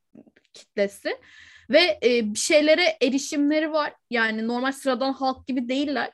[0.52, 1.16] kitlesi.
[1.70, 3.92] Ve e, bir şeylere erişimleri var.
[4.10, 6.10] Yani normal sıradan halk gibi değiller.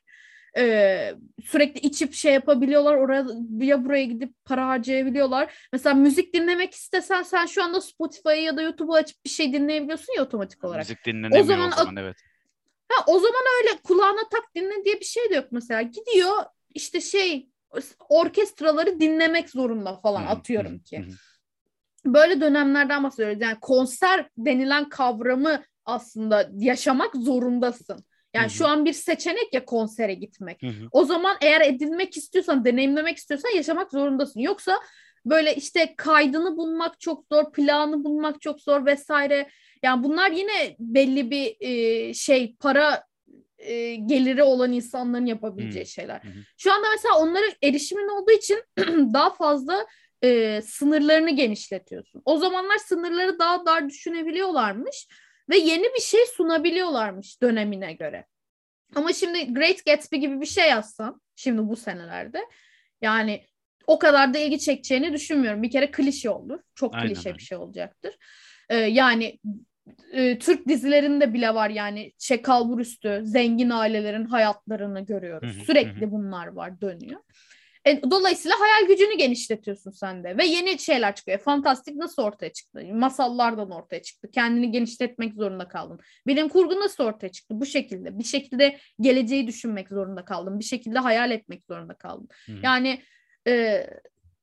[0.56, 3.26] Ee, sürekli içip şey yapabiliyorlar oraya
[3.58, 5.68] ya buraya gidip para harcayabiliyorlar.
[5.72, 10.14] Mesela müzik dinlemek istesen sen şu anda Spotify'ı ya da YouTube'u açıp bir şey dinleyebiliyorsun
[10.16, 10.78] ya otomatik olarak.
[10.78, 12.16] Müzik dinlenemiyor o zaman, o zaman evet.
[12.88, 15.82] Ha, o zaman öyle kulağına tak dinle diye bir şey de yok mesela.
[15.82, 17.48] Gidiyor işte şey
[18.08, 21.04] orkestraları dinlemek zorunda falan atıyorum ki
[22.04, 23.40] böyle dönemlerden bahsediyoruz.
[23.40, 28.04] Yani konser denilen kavramı aslında yaşamak zorundasın.
[28.34, 28.54] Yani Hı-hı.
[28.54, 30.62] şu an bir seçenek ya konsere gitmek.
[30.62, 30.88] Hı-hı.
[30.92, 34.40] O zaman eğer edinmek istiyorsan, deneyimlemek istiyorsan yaşamak zorundasın.
[34.40, 34.80] Yoksa
[35.26, 39.48] böyle işte kaydını bulmak çok zor, planı bulmak çok zor vesaire.
[39.82, 43.04] Yani bunlar yine belli bir e, şey para
[43.58, 45.90] e, geliri olan insanların yapabileceği hmm.
[45.90, 46.22] şeyler.
[46.22, 46.30] Hmm.
[46.58, 48.62] Şu anda mesela onlara erişimin olduğu için
[49.14, 49.86] daha fazla
[50.22, 52.22] e, sınırlarını genişletiyorsun.
[52.24, 55.08] O zamanlar sınırları daha dar düşünebiliyorlarmış
[55.50, 58.26] ve yeni bir şey sunabiliyorlarmış dönemine göre.
[58.94, 62.40] Ama şimdi Great Gatsby gibi bir şey yazsan şimdi bu senelerde
[63.02, 63.46] yani
[63.86, 65.62] o kadar da ilgi çekeceğini düşünmüyorum.
[65.62, 66.60] Bir kere klişe olur.
[66.74, 67.14] Çok Aynen.
[67.14, 68.14] klişe bir şey olacaktır.
[68.68, 69.38] Ee, yani
[70.12, 75.62] e, Türk dizilerinde bile var yani şey kalbur üstü zengin ailelerin hayatlarını görüyoruz.
[75.66, 77.20] Sürekli bunlar var dönüyor.
[77.86, 81.38] E, dolayısıyla hayal gücünü genişletiyorsun sen de ve yeni şeyler çıkıyor.
[81.38, 82.84] Fantastik nasıl ortaya çıktı?
[82.92, 84.30] Masallardan ortaya çıktı.
[84.30, 86.00] Kendini genişletmek zorunda kaldın.
[86.26, 87.60] Bilim kurgu nasıl ortaya çıktı?
[87.60, 88.18] Bu şekilde.
[88.18, 90.58] Bir şekilde geleceği düşünmek zorunda kaldım.
[90.58, 92.28] Bir şekilde hayal etmek zorunda kaldım.
[92.46, 92.62] Hmm.
[92.62, 93.02] Yani
[93.48, 93.86] e,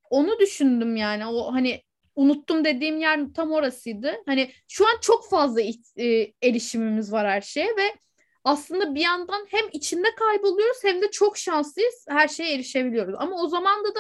[0.10, 1.26] onu düşündüm yani.
[1.26, 1.84] O hani
[2.16, 4.14] unuttum dediğim yer tam orasıydı.
[4.26, 5.62] Hani şu an çok fazla
[5.98, 7.96] e, erişimimiz var her şeye ve
[8.44, 12.06] aslında bir yandan hem içinde kayboluyoruz hem de çok şanslıyız.
[12.10, 13.16] Her şeye erişebiliyoruz.
[13.18, 14.00] Ama o zaman da da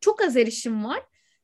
[0.00, 1.02] çok az erişim var.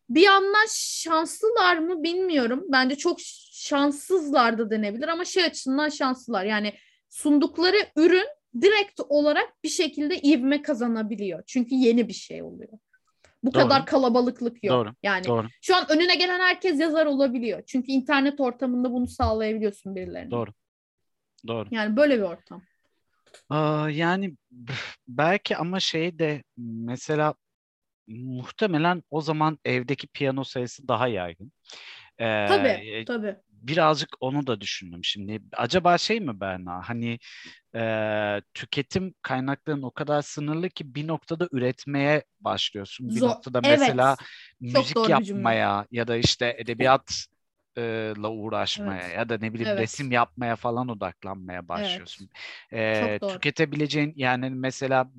[0.09, 2.65] Bir yandan şanslılar mı bilmiyorum.
[2.69, 3.19] Bence çok
[3.53, 6.45] şanssızlar da denebilir ama şey açısından şanslılar.
[6.45, 6.75] Yani
[7.09, 8.27] sundukları ürün
[8.61, 11.43] direkt olarak bir şekilde ivme kazanabiliyor.
[11.47, 12.73] Çünkü yeni bir şey oluyor.
[13.43, 13.63] Bu Doğru.
[13.63, 14.75] kadar kalabalıklık yok.
[14.75, 14.95] Doğru.
[15.03, 15.47] Yani Doğru.
[15.63, 17.63] şu an önüne gelen herkes yazar olabiliyor.
[17.67, 20.31] Çünkü internet ortamında bunu sağlayabiliyorsun birilerine.
[20.31, 20.51] Doğru.
[21.47, 21.69] Doğru.
[21.71, 22.63] Yani böyle bir ortam.
[23.51, 24.35] Aa, yani
[25.09, 27.35] belki ama şey de mesela
[28.07, 31.53] muhtemelen o zaman evdeki piyano sayısı daha yaygın.
[32.19, 33.37] Ee, tabii, tabii.
[33.51, 35.43] Birazcık onu da düşündüm şimdi.
[35.53, 36.89] Acaba şey mi Berna?
[36.89, 37.19] Hani
[37.75, 43.09] e, tüketim kaynaklarının o kadar sınırlı ki bir noktada üretmeye başlıyorsun.
[43.09, 44.31] Bir Zor, noktada mesela evet.
[44.61, 47.27] müzik yapmaya ya da işte edebiyat
[48.19, 49.09] la uğraşmaya Evet.
[49.09, 49.77] ya da ne bileyim Evet.
[49.77, 52.31] resim yapmaya falan odaklanmaya başlıyorsun.
[52.93, 53.43] Çok doğru.
[53.43, 55.11] tüketebileceğin yani mesela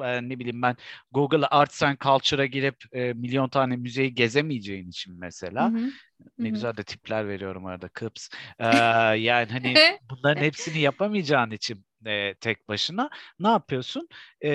[0.00, 0.76] e, ne bileyim ben
[1.12, 5.18] Google Arts and Culture'a girip e, milyon tane müzeyi gezemeyeceğin için
[5.58, 5.92] Hı mesela hı.
[6.38, 8.28] Ne güzel de tipler veriyorum arada kıps.
[8.60, 8.64] Ee,
[9.18, 13.10] yani hani bunların hepsini yapamayacağın için e, tek başına
[13.40, 14.08] ne yapıyorsun?
[14.40, 14.50] Ee,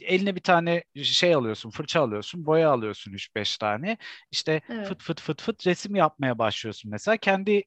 [0.00, 3.96] eline bir tane şey alıyorsun, fırça alıyorsun, boya alıyorsun 3-5 tane.
[4.30, 4.86] İşte Evet.
[4.88, 7.16] fıt fıt fıt fıt resim yapmaya başlıyorsun mesela.
[7.16, 7.62] Kendi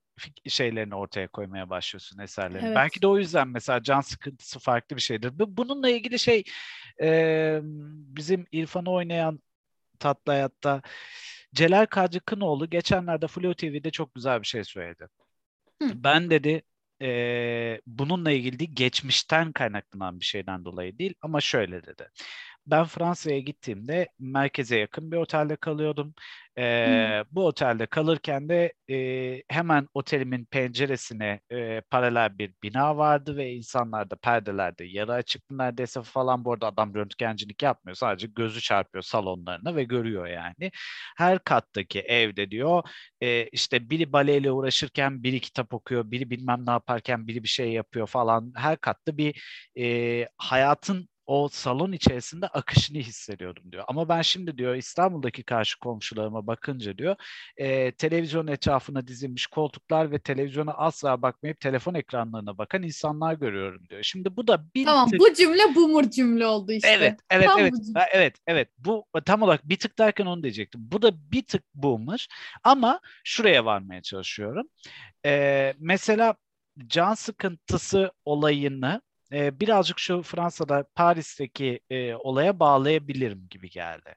[0.47, 2.65] şeylerini ortaya koymaya başlıyorsun eserlerini.
[2.67, 2.75] Evet.
[2.75, 5.39] Belki de o yüzden mesela can sıkıntısı farklı bir şeydir.
[5.39, 6.43] Bu- Bununla ilgili şey
[7.01, 7.59] e,
[8.17, 9.39] bizim İrfan'ı oynayan
[9.99, 10.81] Tatlı Hayat'ta
[11.55, 15.07] Celal Kadri Kınoğlu geçenlerde Flu TV'de çok güzel bir şey söyledi.
[15.81, 15.91] Hı.
[16.03, 16.61] Ben dedi
[17.01, 22.09] eee, bununla ilgili değil, geçmişten kaynaklanan bir şeyden dolayı değil ama şöyle dedi.
[22.67, 26.13] Ben Fransa'ya gittiğimde merkeze yakın bir otelde kalıyordum.
[26.57, 33.51] Eee, bu otelde kalırken de eee, hemen otelimin penceresine eee, paralel bir bina vardı ve
[33.53, 36.45] insanlar da perdelerde yarı açıktı neredeyse falan.
[36.45, 37.95] Bu arada adam röntgencilik yapmıyor.
[37.95, 40.71] Sadece gözü çarpıyor salonlarına ve görüyor yani.
[41.17, 42.83] Her kattaki evde diyor
[43.21, 47.71] e, işte biri baleyle uğraşırken biri kitap okuyor, biri bilmem ne yaparken biri bir şey
[47.71, 48.53] yapıyor falan.
[48.55, 49.41] Her katta bir
[49.77, 53.83] e, hayatın o salon içerisinde akışını hissediyordum diyor.
[53.87, 57.15] Ama ben şimdi diyor İstanbul'daki karşı komşularıma bakınca diyor
[57.57, 64.03] e, televizyon etrafına dizilmiş koltuklar ve televizyona asla bakmayıp telefon ekranlarına bakan insanlar görüyorum diyor.
[64.03, 66.89] Şimdi bu da bir Tamam tık- bu cümle boomer cümle oldu işte.
[66.89, 67.73] Evet, evet, Tam evet.
[67.73, 68.69] bu Evet, evet.
[68.77, 70.81] Bu tam olarak bir tık derken onu diyecektim.
[70.83, 72.27] Bu da bir tık boomer
[72.63, 74.67] ama şuraya varmaya çalışıyorum.
[75.25, 76.35] Ee, mesela
[76.87, 79.01] can sıkıntısı olayını
[79.33, 84.15] e, birazcık şu Fransa'da Paris'teki e, olaya bağlayabilirim gibi geldi.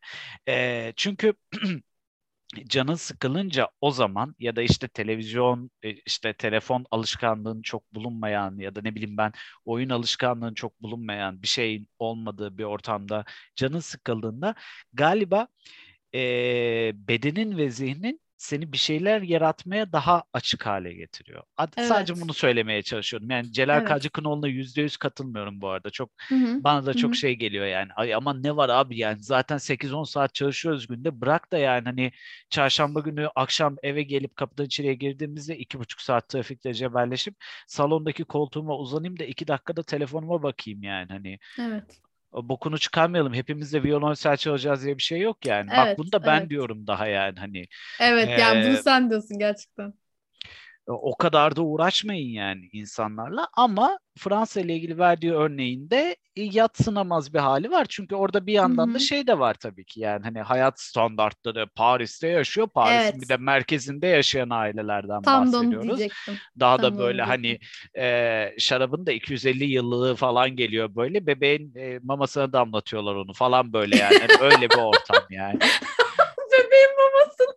[0.49, 1.35] E, çünkü
[2.69, 8.75] canın sıkılınca o zaman ya da işte televizyon e, işte telefon alışkanlığın çok bulunmayan ya
[8.75, 9.33] da ne bileyim ben
[9.65, 13.25] oyun alışkanlığın çok bulunmayan bir şeyin olmadığı bir ortamda
[13.57, 14.55] canın sıkıldığında
[14.93, 15.49] galiba
[16.15, 21.43] e, bedenin ve zihnin seni bir şeyler yaratmaya daha açık hale getiriyor.
[21.57, 22.21] Ad- Sadece Evet.
[22.21, 23.31] bunu söylemeye çalışıyorum.
[23.31, 23.81] Yani Celal Evet.
[23.81, 25.91] Kacıkınoğlu'na yüzde yüz katılmıyorum bu arada.
[25.91, 26.65] Çok Hı hı.
[26.65, 27.17] bana da çok Hı hı.
[27.17, 27.93] şey geliyor yani.
[27.97, 31.21] Ay aman ne var abi yani zaten 8-10 saat çalışıyoruz günde.
[31.21, 32.13] Bırak da yani hani
[32.51, 37.35] çarşamba günü akşam eve gelip kapıdan içeriye girdiğimizde iki buçuk saat trafikte cebelleşip
[37.67, 41.39] salondaki koltuğuma uzanayım da iki dakikada telefonuma bakayım yani hani.
[41.59, 42.03] Evet.
[42.33, 43.35] Bokunu çıkarmayalım.
[43.35, 45.77] Hepimiz de violonsel çalacağız diye bir şey yok yani.
[45.77, 46.51] Bak Evet, bunu da ben evet.
[46.51, 47.67] diyorum daha yani hani.
[47.99, 49.95] Evet yani bunu sen diyorsun gerçekten.
[50.87, 57.39] O kadar da uğraşmayın yani insanlarla ama Fransa ile ilgili verdiği örneğinde e, yatsınamaz bir
[57.39, 57.87] hali var.
[57.89, 61.67] Çünkü orada bir yandan Hı da şey de var tabii ki yani hani hayat standartları
[61.67, 62.69] Paris'te yaşıyor.
[62.69, 63.23] Paris'in Evet.
[63.23, 66.01] bir de merkezinde yaşayan ailelerden Tam bahsediyoruz.
[66.61, 67.59] Daha Tam da böyle hani
[67.99, 71.27] e, şarabın da 250 yıllığı falan geliyor böyle.
[71.27, 74.19] Bebeğin e, mamasına damlatıyorlar onu falan böyle yani.
[74.19, 75.59] Hani öyle bir ortam yani.
[76.53, 77.57] Bebeğin maması.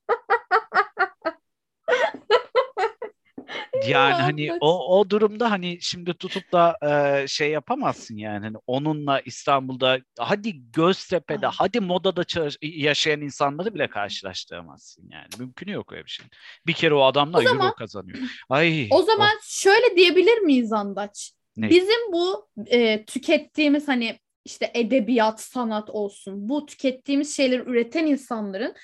[3.90, 9.20] Yani hani o o durumda hani şimdi tutup da e, şey yapamazsın yani hani onunla
[9.20, 12.24] İstanbul'da hadi Göztepe'de hadi modada
[12.62, 16.26] yaşayan insanları bile karşılaştıramazsın yani mümkünü yok öyle bir şey.
[16.68, 18.18] Bir kere o adamlar O zaman- euro kazanıyor.
[18.50, 21.32] Ay O zaman şöyle diyebilir miyiz Andaç?
[21.58, 21.70] Ne?
[21.70, 28.76] Bizim bu e, tükettiğimiz hani işte edebiyat, sanat olsun bu tükettiğimiz şeyleri üreten insanların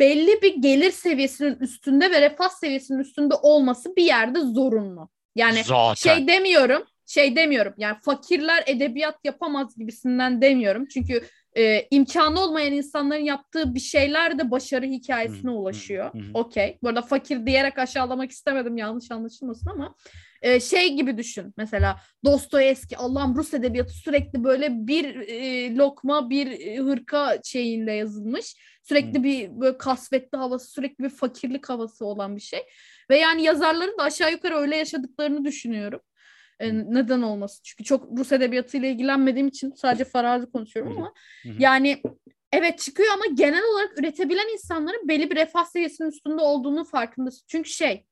[0.00, 5.08] belli bir gelir seviyesinin üstünde ve refah seviyesinin üstünde olması bir yerde zorunlu.
[5.34, 7.74] Yani zaten şey demiyorum, şey demiyorum.
[7.78, 10.86] Yani fakirler edebiyat yapamaz gibisinden demiyorum.
[10.86, 11.22] Çünkü
[11.56, 16.14] e, imkanı olmayan insanların yaptığı bir şeyler de başarı hikayesine ulaşıyor.
[16.14, 16.20] hı.
[16.34, 16.78] Okey.
[16.82, 19.94] Bu arada fakir diyerek aşağılamak istemedim yanlış anlaşılmasın ama
[20.42, 21.54] e, şey gibi düşün.
[21.56, 28.56] Mesela Dostoyevski Allah'ım Rus edebiyatı sürekli böyle bir e, lokma bir e, hırka şeyinde yazılmış.
[28.82, 32.60] Sürekli bir böyle kasvetli havası, sürekli bir fakirlik havası olan bir şey.
[33.10, 36.00] Ve yani yazarların da aşağı yukarı öyle yaşadıklarını düşünüyorum.
[36.60, 37.60] E, neden olmasın?
[37.64, 41.12] Çünkü çok Rus edebiyatıyla ilgilenmediğim için sadece farazi konuşuyorum ama
[41.58, 42.02] yani
[42.52, 47.44] evet çıkıyor ama genel olarak üretebilen insanların belli bir refah seviyesinin üstünde olduğunu farkındasın.
[47.48, 48.06] Çünkü şey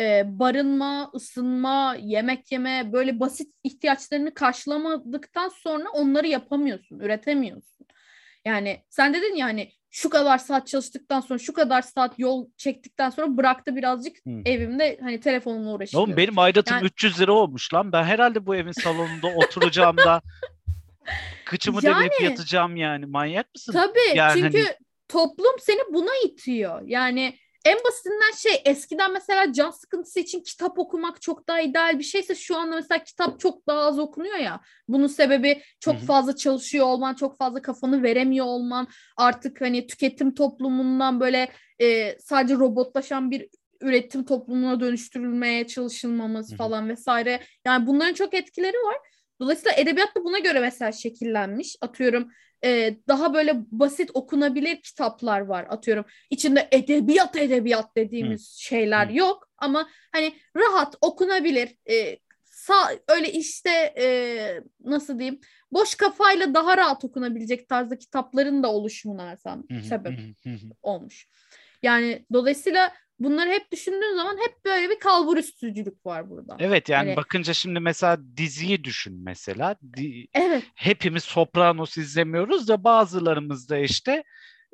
[0.00, 7.86] e, barınma, ısınma, yemek yeme böyle basit ihtiyaçlarını karşılamadıktan sonra onları yapamıyorsun, üretemiyorsun.
[8.44, 13.10] Yani sen dedin ya hani şu kadar saat çalıştıktan sonra şu kadar saat yol çektikten
[13.10, 14.30] sonra bıraktı birazcık Hı.
[14.44, 16.08] evimde hani telefonumla uğraşıyorum.
[16.08, 17.92] Oğlum benim aidatım Yani- 300 lira olmuş lan.
[17.92, 20.22] Ben herhalde bu evin salonunda oturacağım da
[21.44, 23.06] kıçımı Yani- devirip yatacağım yani.
[23.06, 23.72] Manyak mısın?
[23.72, 24.76] Tabii Yani çünkü hani-
[25.08, 26.82] toplum seni buna itiyor.
[26.86, 32.04] Yani en basitinden şey eskiden mesela can sıkıntısı için kitap okumak çok daha ideal bir
[32.04, 34.60] şeyse şu anda mesela kitap çok daha az okunuyor ya.
[34.88, 36.04] Bunun sebebi çok Hı hı.
[36.04, 41.48] fazla çalışıyor olman, çok fazla kafanı veremiyor olman, artık hani tüketim toplumundan böyle
[41.78, 43.48] e, sadece robotlaşan bir
[43.80, 46.56] üretim toplumuna dönüştürülmeye çalışılmamız Hı hı.
[46.56, 47.40] falan vesaire.
[47.66, 48.96] Yani bunların çok etkileri var.
[49.40, 51.76] Dolayısıyla edebiyat da buna göre mesela şekillenmiş.
[51.80, 52.28] Atıyorum
[52.64, 55.66] e, daha böyle basit okunabilir kitaplar var.
[55.68, 59.16] Atıyorum içinde edebiyat edebiyat dediğimiz şeyler Hı.
[59.16, 59.48] yok.
[59.58, 61.76] Ama hani rahat okunabilir.
[61.90, 64.06] E, sağ, öyle işte e,
[64.84, 65.40] nasıl diyeyim
[65.72, 70.54] boş kafayla daha rahat okunabilecek tarzda kitapların da oluşumuna Hı hı, sebep hı hı, hı
[70.54, 70.70] hı.
[70.82, 71.28] olmuş.
[71.82, 76.56] Yani dolayısıyla bunları hep düşündüğün zaman hep böyle bir kalbur üstücülük var burada.
[76.58, 79.76] Evet yani Hani- bakınca şimdi mesela diziyi düşün mesela.
[79.96, 80.62] Di- Evet.
[80.74, 84.24] hepimiz Sopranos izlemiyoruz da bazılarımız da işte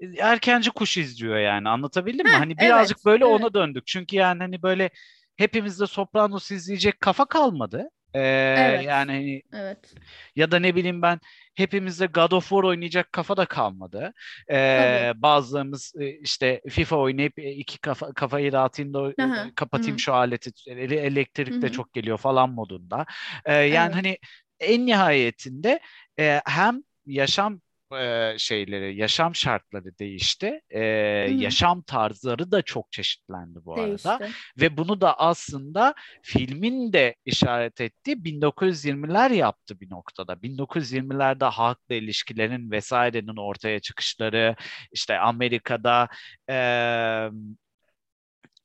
[0.03, 2.33] e, erkenci kuş izliyor yani anlatabildim mi?
[2.33, 3.41] Heh, Hani birazcık evet, böyle evet.
[3.41, 3.87] ona döndük.
[3.87, 4.91] Çünkü yani hani böyle
[5.37, 7.91] hepimizde Sopranos izleyecek kafa kalmadı.
[8.15, 8.21] Ee,
[8.55, 8.85] Evet.
[8.85, 9.95] Yani hani Evet.
[10.37, 11.21] ya da ne bileyim ben
[11.55, 14.13] hepimizde God of War oynayacak kafa da kalmadı.
[14.51, 15.09] Ee, Tabii.
[15.17, 19.99] bazılarımız e, işte FIFA oynayıp e, iki kafa, kafayı dağıtayım da e, Aha, kapatayım hı
[19.99, 20.01] hı.
[20.01, 23.07] şu aleti ele- elektrik Hı de çok geliyor falan modunda.
[23.45, 23.95] Ee, yani Evet.
[23.95, 24.19] hani
[24.61, 25.81] en nihayetinde
[26.19, 27.61] e, hem yaşam
[27.93, 30.61] e, şeyleri, yaşam şartları değişti.
[30.71, 30.81] E,
[31.25, 34.21] Hı yaşam tarzları da çok çeşitlendi bu arada.
[34.21, 34.39] Değişti.
[34.61, 40.43] Ve bunu da aslında filmin de işaret ettiği 1920'ler yaptı bir noktada.
[40.43, 44.57] 1920'lerde halkla ilişkilerin vesairenin ortaya çıkışları,
[44.93, 46.09] işte Amerika'da
[46.49, 47.31] eee,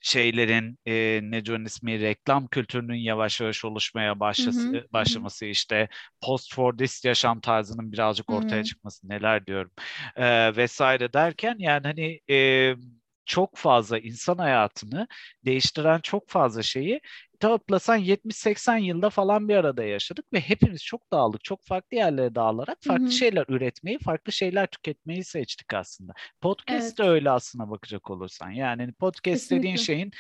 [0.04, 5.28] şeylerin e, ne diyorsun ismi reklam kültürünün yavaş yavaş oluşmaya başlası, Hı hı, hı hı.
[5.30, 5.90] başlaması işte
[6.22, 8.66] post Fordist yaşam tarzının birazcık Hı ortaya hı.
[8.66, 9.72] çıkması neler diyorum
[10.18, 12.76] e, vesaire derken yani hani e,
[13.26, 15.08] çok fazla insan hayatını
[15.46, 17.02] değiştiren çok fazla şeyi
[17.44, 21.44] toplasan 70-80 yılda falan bir arada yaşadık ve hepimiz çok dağıldık.
[21.44, 23.12] Çok farklı yerlere dağılarak farklı hı.
[23.12, 26.14] şeyler üretmeyi, farklı şeyler tüketmeyi seçtik aslında.
[26.42, 27.12] Podcast de Evet.
[27.14, 28.50] öyle aslına bakacak olursan.
[28.50, 29.84] Yani podcast dediğin Kesinlikle.
[29.84, 30.12] şeyin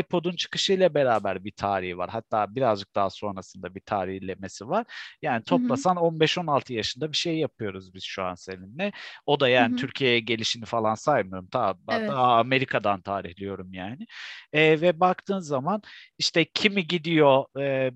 [0.00, 2.10] iPod'un çıkışıyla beraber bir tarihi var.
[2.10, 4.86] Hatta birazcık daha sonrasında bir tarihlemesi var.
[5.22, 8.92] Yani toplasan 15-16 yaşında bir şey yapıyoruz biz şu an seninle.
[9.26, 9.76] O da yani.
[9.76, 11.48] Türkiye'ye gelişini falan saymıyorum.
[11.52, 12.10] Daha, Evet.
[12.10, 14.06] daha Amerika'dan tarihliyorum yani.
[14.52, 15.82] E, ve baktığın zaman
[16.18, 17.92] işte kimi gidiyor e,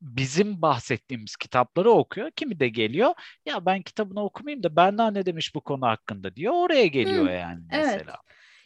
[0.00, 2.30] bizim bahsettiğimiz kitapları okuyor.
[2.30, 3.14] Kimi de geliyor
[3.46, 6.52] ya ben kitabını okumayayım da Berna ne demiş bu konu hakkında diyor.
[6.52, 7.86] Oraya geliyor Hı, yani Evet.
[7.86, 8.16] mesela.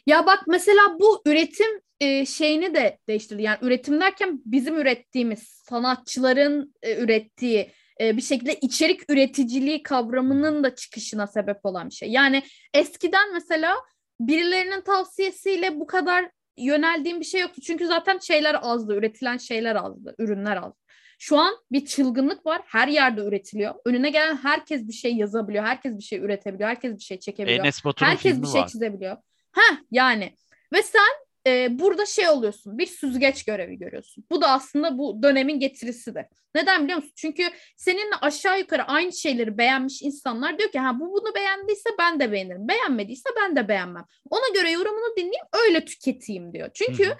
[0.07, 3.41] Ya bak mesela bu üretim e, şeyini de değiştirdi.
[3.41, 10.75] Yani üretim derken bizim ürettiğimiz sanatçıların e, ürettiği e, bir şekilde içerik üreticiliği kavramının da
[10.75, 12.09] çıkışına sebep olan bir şey.
[12.09, 12.43] Yani
[12.73, 13.75] eskiden mesela
[14.19, 17.61] birilerinin tavsiyesiyle bu kadar yöneldiğim bir şey yoktu.
[17.61, 20.77] Çünkü zaten şeyler azdı, üretilen şeyler azdı, ürünler azdı.
[21.19, 22.61] Şu an bir çılgınlık var.
[22.65, 23.75] Her yerde üretiliyor.
[23.85, 25.63] Önüne gelen herkes bir şey yazabiliyor.
[25.63, 26.69] Herkes bir şey üretebiliyor.
[26.69, 27.59] Herkes bir şey çekebiliyor.
[27.59, 28.67] Enes Batur'un Herkes bir şey var.
[28.67, 29.17] çizebiliyor.
[29.51, 30.35] Heh yani.
[30.73, 32.77] Ve sen e, burada şey oluyorsun.
[32.77, 34.25] Bir süzgeç görevi görüyorsun.
[34.31, 36.29] Bu da aslında bu dönemin getirisi de.
[36.55, 37.13] Neden biliyor musun?
[37.15, 37.43] Çünkü
[37.77, 42.31] seninle aşağı yukarı aynı şeyleri beğenmiş insanlar diyor ki ha bu bunu beğendiyse ben de
[42.31, 42.67] beğenirim.
[42.67, 44.05] Beğenmediyse ben de beğenmem.
[44.29, 46.69] Ona göre yorumunu dinleyeyim öyle tüketeyim diyor.
[46.73, 47.17] Çünkü Hı hı.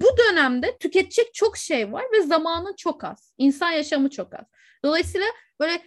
[0.00, 3.34] bu dönemde tüketecek çok şey var ve zamanın çok az.
[3.38, 4.46] İnsan yaşamı çok az.
[4.84, 5.26] Dolayısıyla
[5.60, 5.82] böyle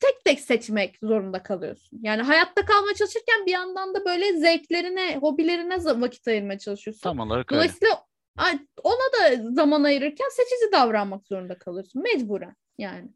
[0.00, 1.98] tek tek seçmek zorunda kalıyorsun.
[2.02, 7.00] Yani hayatta kalmaya çalışırken bir yandan da böyle zevklerine, hobilerine vakit ayırmaya çalışıyorsun.
[7.02, 7.50] Tam olarak.
[7.50, 8.04] Dolayısıyla
[8.36, 8.94] ay- ona
[9.40, 12.02] da zaman ayırırken seçici davranmak zorunda kalıyorsun.
[12.02, 13.08] Mecburen yani.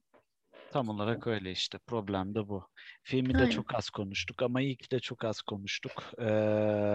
[0.73, 1.79] Tam olarak öyle işte.
[1.79, 2.69] Problem de bu.
[3.03, 3.51] Filmi de Aynen.
[3.51, 5.93] çok az konuştuk ama ilk de çok az konuştuk.
[6.19, 6.25] Ee,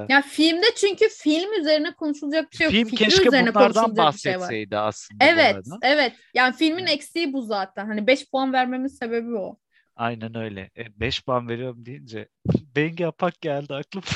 [0.09, 2.71] Ya filmde çünkü film üzerine konuşulacak bir şey yok.
[2.73, 4.07] film Fikri keşke üzerine bunlardan bir şey var.
[4.07, 6.13] bahsetseydi aslında Evet, evet.
[6.33, 7.85] Yani filmin eksiği bu zaten.
[7.85, 9.57] Hani 5 puan vermemin sebebi o.
[9.95, 10.69] Aynen öyle.
[10.77, 12.27] 5 puan veriyorum deyince
[12.75, 14.05] Bengi Apak geldi aklıma.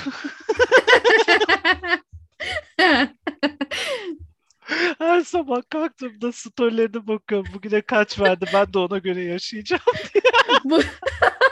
[5.00, 7.48] Her sabah kalktığımda storylerine bakıyorum.
[7.54, 9.82] Bugüne kaç verdi ben de ona göre yaşayacağım.
[10.64, 10.80] Bu...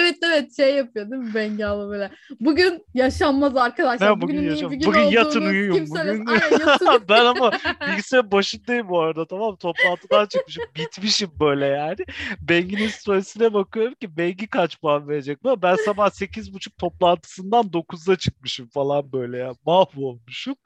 [0.00, 2.10] evet evet şey yapıyor değil mi Bengali böyle.
[2.40, 4.10] Bugün yaşanmaz arkadaşlar.
[4.10, 4.70] Ben bugün yaşam.
[4.70, 5.86] bir gün Bugün yatın uyuyun.
[5.86, 6.26] Bugün...
[6.26, 6.88] Aynen yatın.
[7.08, 7.52] ben ama
[7.88, 9.56] bilgisayar başındayım bu arada tamam?
[9.56, 10.64] Toplantıdan çıkmışım.
[10.76, 11.98] Bitmişim böyle yani.
[12.40, 15.62] Bengi'nin storiesine bakıyorum ki Bengi kaç puan verecek bana.
[15.62, 19.52] Ben sabah 8.30 toplantısından 9'da çıkmışım falan böyle ya.
[19.66, 20.56] Mahvolmuşum.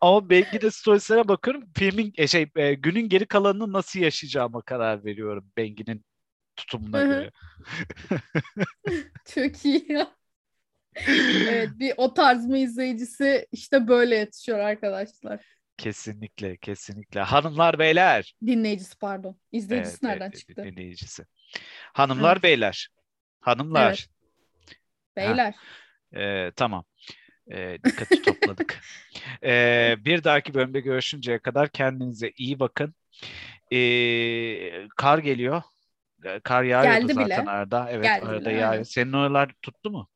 [0.00, 1.64] Ama Bengi'nin storiesine bakıyorum.
[1.76, 6.04] Filmin e, şey e, günün geri kalanını nasıl yaşayacağıma karar veriyorum Bengi'nin
[6.56, 7.30] tutumuna göre.
[9.24, 10.16] Çok iyi ya.
[11.48, 15.40] evet bir o tarz mı izleyicisi işte böyle yetişiyor arkadaşlar.
[15.76, 17.20] Kesinlikle, kesinlikle.
[17.20, 18.34] Hanımlar, beyler.
[18.46, 19.36] Dinleyicisi pardon.
[19.52, 20.64] İzleyicisi Evet, nereden evet, çıktı?
[20.64, 21.24] Dinleyicisi.
[21.92, 22.42] Hanımlar, Evet.
[22.42, 22.88] beyler.
[23.40, 23.88] Hanımlar.
[23.88, 24.08] Evet.
[25.16, 25.54] Beyler.
[26.16, 26.84] Ee, tamam.
[27.52, 28.80] Ee, dikkati topladık.
[29.44, 32.94] Ee, bir dahaki bölümde görüşünceye kadar kendinize iyi bakın.
[33.72, 35.62] Ee, kar geliyor.
[36.24, 37.50] Ee, Kar yağıyordu Geldi zaten bile.
[37.50, 37.86] arada.
[37.90, 38.84] Evet Geldi arada bile, yağıyor.
[38.84, 40.08] Senin oralar tuttu mu?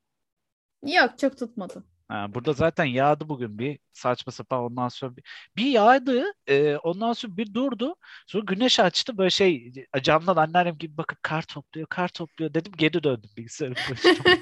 [0.87, 1.85] Yok çok tutmadı.
[2.09, 5.25] Ha, burada zaten yağdı bugün bir saçma sapan ondan sonra bir,
[5.57, 7.97] bir yağdı e, ondan sonra bir durdu
[8.27, 13.03] sonra güneş açtı böyle şey camdan anneannem gibi bakıp kar topluyor kar topluyor dedim geri
[13.03, 14.15] döndüm bilgisayarın başına.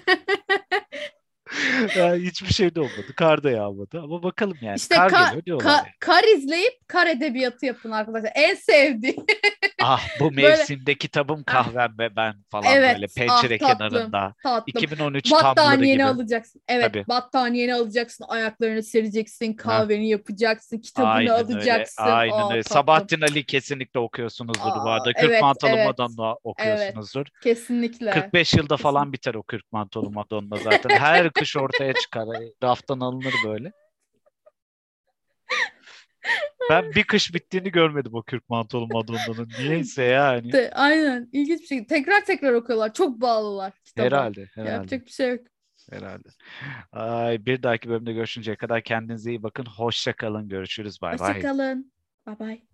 [1.97, 5.61] Yani hiçbir şey de olmadı kar da yağmadı ama bakalım yani İşte kar ka- geliyor
[5.61, 5.87] ka- yani.
[6.01, 8.33] kar izleyip kar edebiyatı yapın arkadaşlar.
[8.35, 9.17] En sevdiğim.
[9.87, 13.79] Ah bu Böyle- mevsimde kitabım kahvem ve ben falan Evet, böyle ah, pencere tatlım.
[13.79, 14.65] kenarında Tatlım.
[14.67, 16.05] 2013 tabloları Battaniyeni gibi.
[16.05, 16.63] alacaksın.
[16.69, 17.05] Evet, Tabii.
[17.09, 22.03] battaniyeni alacaksın, ayaklarını sereceksin, kahveni yapacaksın, kitabını Aynen alacaksın.
[22.03, 22.13] öyle.
[22.13, 22.63] Aynen Aa, öyle.
[22.63, 22.75] tatlım.
[22.75, 25.13] Sabahattin Ali kesinlikle okuyorsunuzdur bu Aa, arada.
[25.13, 25.87] Kırk evet, Mantolu evet.
[25.87, 27.27] Madonna okuyorsunuzdur.
[27.43, 28.11] Kesinlikle.
[28.11, 30.91] 45 yılda falan biter o Kırk Mantolu Madonna zaten.
[30.91, 32.27] Her kış ortaya çıkar.
[32.63, 33.73] Raftan alınır böyle.
[36.71, 39.49] Ben bir kış bittiğini görmedim o Kırk Mantolu Madonna'nın.
[39.59, 40.53] Niyeyse yani.
[40.53, 41.29] De- aynen.
[41.33, 41.87] İlginç bir şey.
[41.87, 42.93] Tekrar tekrar okuyorlar.
[42.95, 44.07] Çok bağlılar kitaba.
[44.07, 44.49] Herhalde.
[44.55, 44.73] Herhalde.
[44.73, 45.41] Yapacak bir şey yok.
[45.91, 46.29] Herhalde.
[46.93, 49.65] Ay, bir dahaki bölümde görüşünceye kadar kendinize iyi bakın.
[49.65, 50.49] Hoşça kalın.
[50.49, 51.03] Görüşürüz.
[51.03, 51.29] Bay bay.
[51.35, 51.93] Hoşçakalın.
[52.27, 52.74] Bye bye.